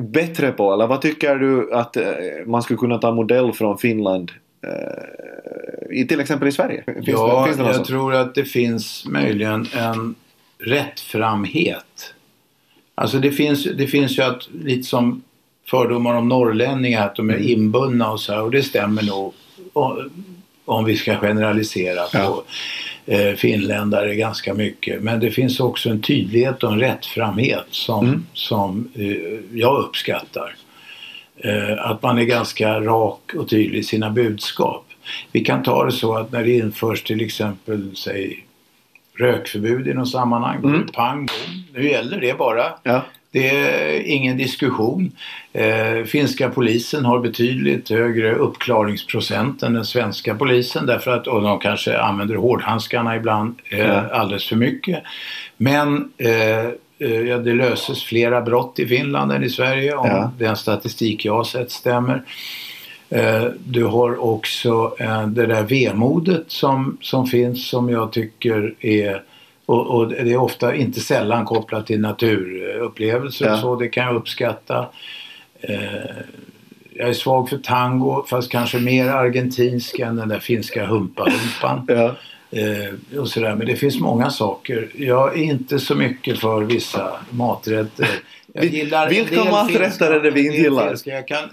bättre 0.00 0.52
på? 0.52 0.72
Eller 0.72 0.86
vad 0.86 1.00
tycker 1.00 1.36
du 1.36 1.74
att 1.74 1.96
eh, 1.96 2.04
man 2.46 2.62
skulle 2.62 2.78
kunna 2.78 2.98
ta 2.98 3.12
modell 3.12 3.52
från 3.52 3.78
Finland 3.78 4.32
eh, 4.66 5.96
i, 6.00 6.06
till 6.06 6.20
exempel 6.20 6.48
i 6.48 6.52
Sverige? 6.52 6.82
Finns 6.86 7.08
ja, 7.08 7.46
det, 7.48 7.62
det 7.62 7.66
jag 7.66 7.74
sånt? 7.74 7.88
tror 7.88 8.14
att 8.14 8.34
det 8.34 8.44
finns 8.44 9.06
möjligen 9.06 9.66
en 9.76 10.14
rättframhet. 10.58 12.14
Alltså 12.94 13.18
det 13.18 13.30
finns, 13.30 13.64
det 13.64 13.86
finns 13.86 14.18
ju 14.18 14.22
att, 14.22 14.48
lite 14.64 14.82
som 14.82 15.22
fördomar 15.70 16.14
om 16.14 16.28
norrlänningar, 16.28 17.06
att 17.06 17.16
de 17.16 17.30
är 17.30 17.34
Mm. 17.34 17.48
inbundna 17.48 18.10
och 18.12 18.20
så 18.20 18.32
här, 18.32 18.42
och 18.42 18.50
det 18.50 18.62
stämmer 18.62 19.02
nog 19.02 19.34
om 20.64 20.84
vi 20.84 20.96
ska 20.96 21.16
generalisera 21.16 22.00
Ja. 22.12 22.44
Eh, 23.06 23.34
finländare 23.34 24.14
ganska 24.16 24.54
mycket. 24.54 25.02
Men 25.02 25.20
det 25.20 25.30
finns 25.30 25.60
också 25.60 25.88
en 25.88 26.02
tydlighet 26.02 26.62
och 26.62 26.72
en 26.72 26.80
rättframhet 26.80 27.66
som, 27.70 28.06
Mm. 28.06 28.26
som 28.32 28.88
eh, 28.94 29.58
jag 29.58 29.78
uppskattar. 29.84 30.54
Eh, 31.36 31.90
att 31.90 32.02
man 32.02 32.18
är 32.18 32.22
ganska 32.24 32.80
rak 32.80 33.32
och 33.34 33.48
tydlig 33.48 33.78
i 33.78 33.82
sina 33.82 34.10
budskap. 34.10 34.84
Vi 35.32 35.44
kan 35.44 35.62
ta 35.62 35.84
det 35.84 35.92
så 35.92 36.14
att 36.16 36.32
när 36.32 36.44
det 36.44 36.52
införs 36.52 37.02
till 37.02 37.20
exempel, 37.20 37.96
säg 37.96 38.44
rökförbud 39.18 39.88
i 39.88 39.94
något 39.94 40.10
sammanhang, 40.10 40.58
Mm. 40.64 40.86
pang 40.92 41.26
bom. 41.26 41.64
Nu 41.74 41.88
gäller 41.90 42.20
det 42.20 42.38
bara. 42.38 42.64
Ja. 42.82 43.02
Det 43.32 43.48
är 43.48 44.02
ingen 44.06 44.36
diskussion. 44.36 45.12
Eh, 45.52 46.04
finska 46.06 46.48
polisen 46.50 47.04
har 47.04 47.18
betydligt 47.18 47.90
högre 47.90 48.34
uppklaringsprocent 48.34 49.62
än 49.62 49.74
den 49.74 49.84
svenska 49.84 50.34
polisen 50.34 50.86
därför 50.86 51.10
att 51.10 51.26
och 51.26 51.42
de 51.42 51.58
kanske 51.58 51.98
använder 51.98 52.34
hårdhandskarna 52.34 53.16
ibland 53.16 53.54
eh, 53.70 54.04
alldeles 54.12 54.48
för 54.48 54.56
mycket. 54.56 55.02
Men 55.56 56.12
eh, 56.18 56.58
eh, 56.98 57.20
ja, 57.28 57.38
det 57.38 57.54
löses 57.54 58.02
flera 58.04 58.40
brott 58.42 58.78
i 58.78 58.86
Finland 58.86 59.32
än 59.32 59.44
i 59.44 59.50
Sverige 59.50 59.94
om 59.94 60.06
Ja. 60.08 60.32
den 60.38 60.56
statistik 60.56 61.24
jag 61.24 61.34
har 61.34 61.44
sett 61.44 61.70
stämmer. 61.70 62.22
Eh, 63.10 63.44
Du 63.64 63.84
har 63.84 64.24
också 64.24 64.94
eh, 64.98 65.26
det 65.26 65.46
där 65.46 65.62
vemodet 65.62 66.44
som, 66.46 66.96
som 67.00 67.26
finns 67.26 67.68
som 67.68 67.88
jag 67.90 68.12
tycker 68.12 68.74
är 68.80 69.22
och, 69.66 69.86
och 69.86 70.08
det 70.08 70.32
är 70.32 70.36
ofta 70.36 70.74
inte 70.74 71.00
sällan 71.00 71.44
kopplat 71.44 71.86
till 71.86 72.00
naturupplevelser 72.00 73.46
Ja. 73.46 73.52
och 73.52 73.58
så. 73.58 73.76
Det 73.76 73.88
kan 73.88 74.04
jag 74.04 74.14
uppskatta. 74.16 74.86
Eh, 75.60 75.76
jag 76.94 77.08
är 77.08 77.12
svag 77.12 77.48
för 77.48 77.58
tango 77.58 78.24
fast 78.28 78.50
kanske 78.50 78.78
mer 78.78 79.06
argentinsk 79.08 79.98
än 79.98 80.16
den 80.16 80.28
där 80.28 80.38
finska 80.38 80.86
humpa-humpan. 80.86 81.84
Ja. 81.88 82.14
Eh, 82.58 83.18
och 83.20 83.28
sådär. 83.28 83.54
Men 83.54 83.66
det 83.66 83.76
finns 83.76 84.00
många 84.00 84.30
saker. 84.30 84.88
Jag 84.94 85.38
är 85.38 85.42
inte 85.42 85.78
så 85.78 85.94
mycket 85.94 86.38
för 86.38 86.60
vissa 86.60 87.12
maträtter. 87.30 88.08
Jag 88.54 88.64
gillar 88.64 89.08
vilka 89.08 89.44
maträtter 89.44 90.10
är 90.12 90.20
det 90.20 90.30
vi 90.30 90.46
inte 90.46 90.58
gillar? 90.58 90.96
Jag 91.04 91.28
kan 91.28 91.44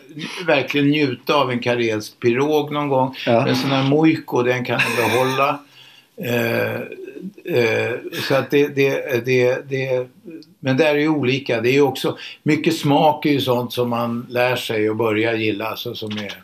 verkligen 0.48 0.88
njuta 0.88 1.36
av 1.36 1.52
en 1.52 1.60
karelsk 1.60 2.20
pirog 2.20 2.72
någon 2.72 2.88
gång. 2.90 3.16
Ja. 3.26 3.48
En 3.48 3.56
sån 3.56 3.70
här 3.70 3.84
mojko, 3.84 4.44
den 4.44 4.66
kan 4.66 4.80
jag 4.80 5.10
behålla. 5.10 5.60
Eh, 6.24 6.74
eh, 6.74 6.80
Eh, 7.46 7.92
så 8.28 8.36
att 8.36 8.52
det, 8.52 8.68
det, 8.68 9.26
det, 9.26 9.70
det, 9.70 10.08
men 10.60 10.78
där 10.78 10.96
är 10.96 11.00
ju 11.00 11.10
olika. 11.10 11.62
Det 11.62 11.70
är 11.70 11.74
ju 11.74 11.82
också, 11.82 12.18
mycket 12.44 12.78
smak 12.78 13.26
är 13.26 13.32
ju 13.32 13.42
sånt 13.42 13.74
som 13.74 13.90
man 13.90 14.28
lär 14.30 14.56
sig 14.56 14.90
och 14.90 14.96
börjar 14.96 15.34
gilla. 15.34 15.66
Alltså, 15.66 15.96
som 15.96 16.12
är, 16.12 16.44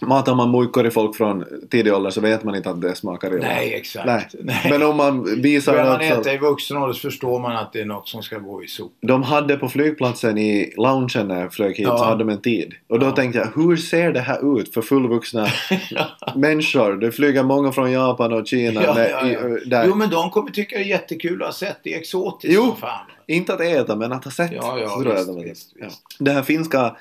Matar 0.00 0.34
man 0.34 0.48
mojkor 0.48 0.86
i 0.86 0.90
folk 0.90 1.16
från 1.16 1.44
tidig 1.70 1.94
ålder 1.94 2.10
så 2.10 2.20
vet 2.20 2.44
man 2.44 2.54
inte 2.54 2.70
att 2.70 2.80
det 2.80 2.94
smakar 2.94 3.34
illa. 3.36 3.46
nej, 3.46 3.74
exakt. 3.74 4.06
Nej. 4.06 4.28
Nej. 4.40 4.66
Men 4.70 4.82
om 4.82 4.96
man 4.96 5.42
visar 5.42 5.72
Börjar 5.72 5.86
man 5.86 6.00
äta 6.00 6.24
så... 6.24 6.30
i 6.30 6.38
vuxen 6.38 6.76
ålder 6.76 6.94
så 6.94 7.00
förstår 7.00 7.38
man 7.38 7.56
att 7.56 7.72
det 7.72 7.80
är 7.80 7.84
något 7.84 8.08
som 8.08 8.22
ska 8.22 8.38
gå 8.38 8.64
i 8.64 8.68
sop. 8.68 8.92
De 9.00 9.22
hade 9.22 9.56
på 9.56 9.68
flygplatsen 9.68 10.38
i 10.38 10.72
loungen 10.76 11.28
när 11.28 11.40
jag 11.40 11.52
flög 11.52 11.76
hit 11.76 11.86
Ja. 11.86 11.98
så 11.98 12.04
hade 12.04 12.18
de 12.24 12.28
en 12.28 12.40
tid. 12.40 12.74
Och 12.88 12.98
då 12.98 13.06
Ja. 13.06 13.10
tänkte 13.10 13.38
jag, 13.38 13.62
hur 13.62 13.76
ser 13.76 14.12
det 14.12 14.20
här 14.20 14.58
ut 14.60 14.74
för 14.74 14.82
fullvuxna 14.82 15.48
människor? 16.34 16.92
Det 16.96 17.12
flyger 17.12 17.42
många 17.42 17.72
från 17.72 17.92
Japan 17.92 18.32
och 18.32 18.46
Kina. 18.46 18.82
Ja, 18.84 18.94
med, 18.94 19.32
i- 19.32 19.68
där. 19.68 19.84
Jo 19.86 19.94
men 19.94 20.10
de 20.10 20.30
kommer 20.30 20.50
tycka 20.50 20.76
det 20.76 20.82
är 20.82 20.86
jättekul 20.86 21.42
att 21.42 21.48
ha 21.48 21.52
sett. 21.52 21.78
Det 21.82 21.94
är 21.94 21.98
exotiskt 21.98 22.54
Jo. 22.54 22.62
som 22.66 22.76
fan. 22.76 23.06
Inte 23.26 23.54
att 23.54 23.60
äta, 23.60 23.96
men 23.96 24.12
att 24.12 24.24
ha 24.24 24.30
sett. 24.30 24.52
Ja, 24.52 24.78
ja, 24.78 25.02
visst, 25.14 25.28
visst, 25.44 25.72
visst. 25.76 26.00
Det 26.18 26.30
här 26.30 26.42
finska 26.42 26.96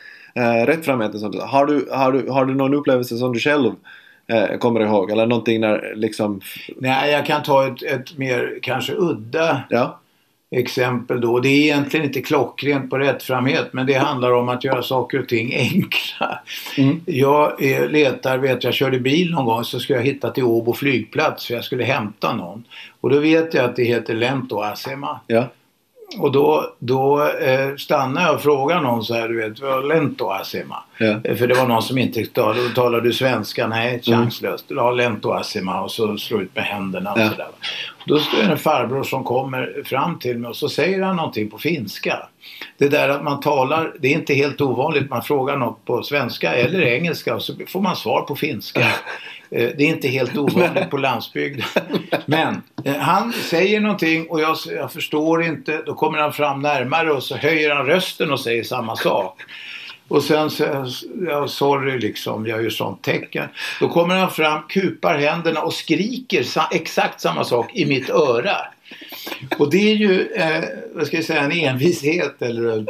du 1.12 1.20
sa. 1.20 1.46
Har 1.46 1.66
du, 1.66 1.88
har, 1.92 2.12
du, 2.12 2.30
har 2.30 2.46
du 2.46 2.56
någon 2.56 2.74
upplevelse 2.74 3.18
som 3.18 3.34
du 3.34 3.40
själv 3.40 3.72
eh, 4.28 4.58
kommer 4.58 4.80
ihåg? 4.80 5.12
Eller 5.12 5.26
någonting 5.26 5.62
när 5.62 5.94
liksom... 5.96 6.42
Nej, 6.76 7.12
jag 7.12 7.26
kan 7.26 7.44
ta 7.44 7.68
ett, 7.68 7.84
ett 7.84 8.18
mer 8.18 8.60
kanske 8.62 8.94
udda 8.94 9.64
Ja. 9.70 10.00
exempel 10.52 11.22
då. 11.22 11.40
Det 11.40 11.50
är 11.50 11.60
egentligen 11.60 12.06
inte 12.06 12.22
klockrent 12.22 12.90
på 12.90 12.98
rättframhet 12.98 13.74
men 13.74 13.86
det 13.86 13.94
handlar 13.94 14.32
om 14.32 14.50
att 14.50 14.64
göra 14.64 14.84
saker 14.84 15.20
och 15.20 15.28
ting 15.28 15.54
enkla. 15.56 16.40
Mm. 16.78 17.02
Jag 17.06 17.64
eh, 17.64 17.90
letar, 17.90 18.38
vet 18.38 18.64
jag 18.64 18.74
körde 18.74 19.00
bil 19.00 19.32
någon 19.32 19.46
gång 19.46 19.64
så 19.64 19.80
skulle 19.80 20.00
jag 20.00 20.06
hitta 20.06 20.32
till 20.32 20.44
Åbo 20.44 20.74
flygplats 20.74 21.48
för 21.48 21.54
jag 21.54 21.64
skulle 21.64 21.84
hämta 21.84 22.36
någon. 22.36 22.64
Och 23.02 23.10
då 23.10 23.20
vet 23.20 23.54
jag 23.54 23.66
att 23.66 23.76
det 23.76 23.84
heter 23.84 24.14
Lento 24.16 24.60
Asema. 24.60 25.20
Ja. 25.28 25.48
Och 26.18 26.32
då, 26.32 26.74
då 26.80 27.28
eh, 27.28 27.76
stannar 27.76 28.22
jag 28.26 28.36
och 28.36 28.42
frågar 28.42 28.82
någon 28.82 29.04
så 29.04 29.14
här, 29.14 29.28
du 29.28 29.38
vet, 29.50 29.60
vad 29.60 29.88
Lento 29.88 30.30
Asema? 30.30 30.84
Ja. 30.98 31.16
Eh, 31.24 31.36
För 31.36 31.48
det 31.48 31.54
var 31.54 31.66
någon 31.68 31.82
som 31.84 31.98
inte 31.98 32.26
talade, 32.26 32.64
då 32.64 32.70
talar 32.70 33.02
du 33.02 33.14
svenska? 33.14 33.68
Nej, 33.68 34.02
chanslöst. 34.04 34.66
Du 34.68 34.78
har 34.80 34.94
Lento 34.94 35.32
Asema 35.32 35.82
och 35.82 35.92
så 35.92 36.18
slår 36.18 36.42
ut 36.42 36.56
med 36.56 36.64
händerna 36.64 37.14
och 37.14 37.20
Ja. 37.20 37.30
sådär. 37.30 37.48
Då 38.06 38.20
står 38.20 38.38
det 38.38 38.52
en 38.52 38.58
farbror 38.58 39.04
som 39.04 39.24
kommer 39.24 39.84
fram 39.86 40.20
till 40.20 40.38
mig 40.38 40.50
och 40.50 40.56
så 40.56 40.70
säger 40.70 41.02
han 41.02 41.16
någonting 41.16 41.50
på 41.50 41.58
finska. 41.58 42.18
Det 42.78 42.88
där 42.90 43.10
att 43.10 43.24
man 43.24 43.40
talar, 43.40 43.94
det 44.00 44.08
är 44.08 44.12
inte 44.14 44.34
helt 44.34 44.62
ovanligt. 44.62 45.10
Man 45.10 45.22
frågar 45.24 45.58
något 45.58 45.86
på 45.86 46.04
svenska 46.04 46.54
eller 46.54 46.82
engelska 46.82 47.36
och 47.36 47.42
så 47.42 47.54
får 47.68 47.82
man 47.82 47.96
svar 47.96 48.22
på 48.22 48.36
finska. 48.36 48.88
Eh, 49.52 49.70
Det 49.78 49.84
är 49.84 49.88
inte 49.88 50.08
helt 50.08 50.38
ovanligt 50.38 50.90
på 50.90 50.98
landsbygden. 50.98 51.66
Men 52.26 52.62
eh, 52.84 52.96
han 52.96 53.34
säger 53.34 53.80
någonting 53.80 54.28
och 54.28 54.42
jag, 54.42 54.58
jag 54.76 54.92
förstår 54.92 55.44
inte. 55.44 55.82
Då 55.86 55.94
kommer 55.94 56.18
han 56.18 56.34
fram 56.34 56.62
närmare 56.62 57.12
och 57.12 57.24
så 57.24 57.36
höjer 57.36 57.76
han 57.76 57.86
rösten 57.86 58.32
och 58.32 58.40
säger 58.40 58.64
samma 58.64 58.96
sak. 58.96 59.42
Och 60.10 60.24
sen 60.24 60.50
säger 60.50 60.88
ja, 61.30 61.48
sorry 61.48 62.00
liksom, 62.00 62.48
jag 62.48 62.64
gör 62.64 62.70
sånt 62.70 63.04
tecken. 63.04 63.50
Då 63.80 63.90
kommer 63.90 64.16
han 64.16 64.32
fram, 64.32 64.62
kupar 64.70 65.18
händerna 65.18 65.62
och 65.62 65.74
skriker 65.74 66.44
sa, 66.44 66.68
exakt 66.72 67.22
samma 67.22 67.44
sak 67.44 67.76
i 67.76 67.86
mitt 67.86 68.10
öra. 68.10 68.58
Och 69.58 69.72
det 69.72 69.92
är 69.92 69.96
ju, 69.96 70.32
eh, 70.32 70.64
vad 70.94 71.08
ska 71.08 71.16
jag 71.18 71.26
säga, 71.26 71.42
en 71.42 71.52
envishet 71.52 72.42
eller 72.42 72.72
en, 72.72 72.88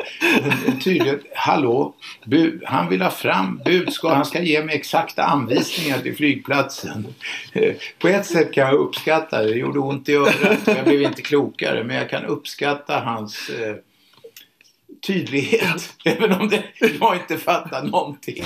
en 0.68 0.80
tydlighet. 0.80 1.22
Hallå, 1.36 1.94
bu, 2.26 2.60
han 2.66 2.90
vill 2.90 3.02
ha 3.02 3.10
fram 3.12 3.62
budskap. 3.66 4.14
Han 4.14 4.26
ska 4.26 4.42
ge 4.42 4.64
mig 4.64 4.76
exakta 4.76 5.24
anvisningar 5.24 5.98
till 5.98 6.16
flygplatsen. 6.16 7.08
Eh, 7.54 7.74
På 8.00 8.08
ett 8.08 8.26
sätt 8.26 8.54
kan 8.54 8.68
jag 8.68 8.76
uppskatta 8.76 9.42
det. 9.42 9.50
Det 9.50 9.60
gjorde 9.60 9.80
ont 9.80 10.10
i 10.10 10.16
örat. 10.16 10.60
Jag 10.66 10.86
blev 10.86 11.02
inte 11.02 11.22
klokare. 11.22 11.84
Men 11.84 11.96
jag 11.96 12.10
kan 12.10 12.26
uppskatta 12.26 13.00
hans 13.00 13.50
eh, 13.50 13.76
tydlighet. 15.08 15.94
Även 16.06 16.32
om 16.32 16.50
det, 16.50 16.64
jag 17.00 17.16
inte 17.16 17.38
fattar 17.38 17.84
någonting. 17.84 18.44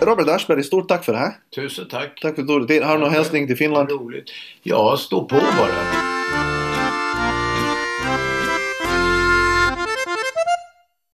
Robert 0.00 0.28
Aschberg, 0.28 0.62
stort 0.62 0.88
tack 0.88 1.04
för 1.04 1.12
det 1.12 1.18
här. 1.18 1.32
Tusen 1.54 1.88
tack. 1.88 2.20
Tack 2.20 2.34
för 2.34 2.42
att 2.42 2.68
du. 2.68 2.82
Har 2.82 2.94
du 2.94 3.00
någon 3.00 3.12
hälsning 3.12 3.46
till 3.46 3.56
Finland? 3.56 3.90
Roligt. 3.90 4.30
Ja, 4.62 4.96
stå 4.96 5.24
på 5.24 5.36
bara. 5.36 6.15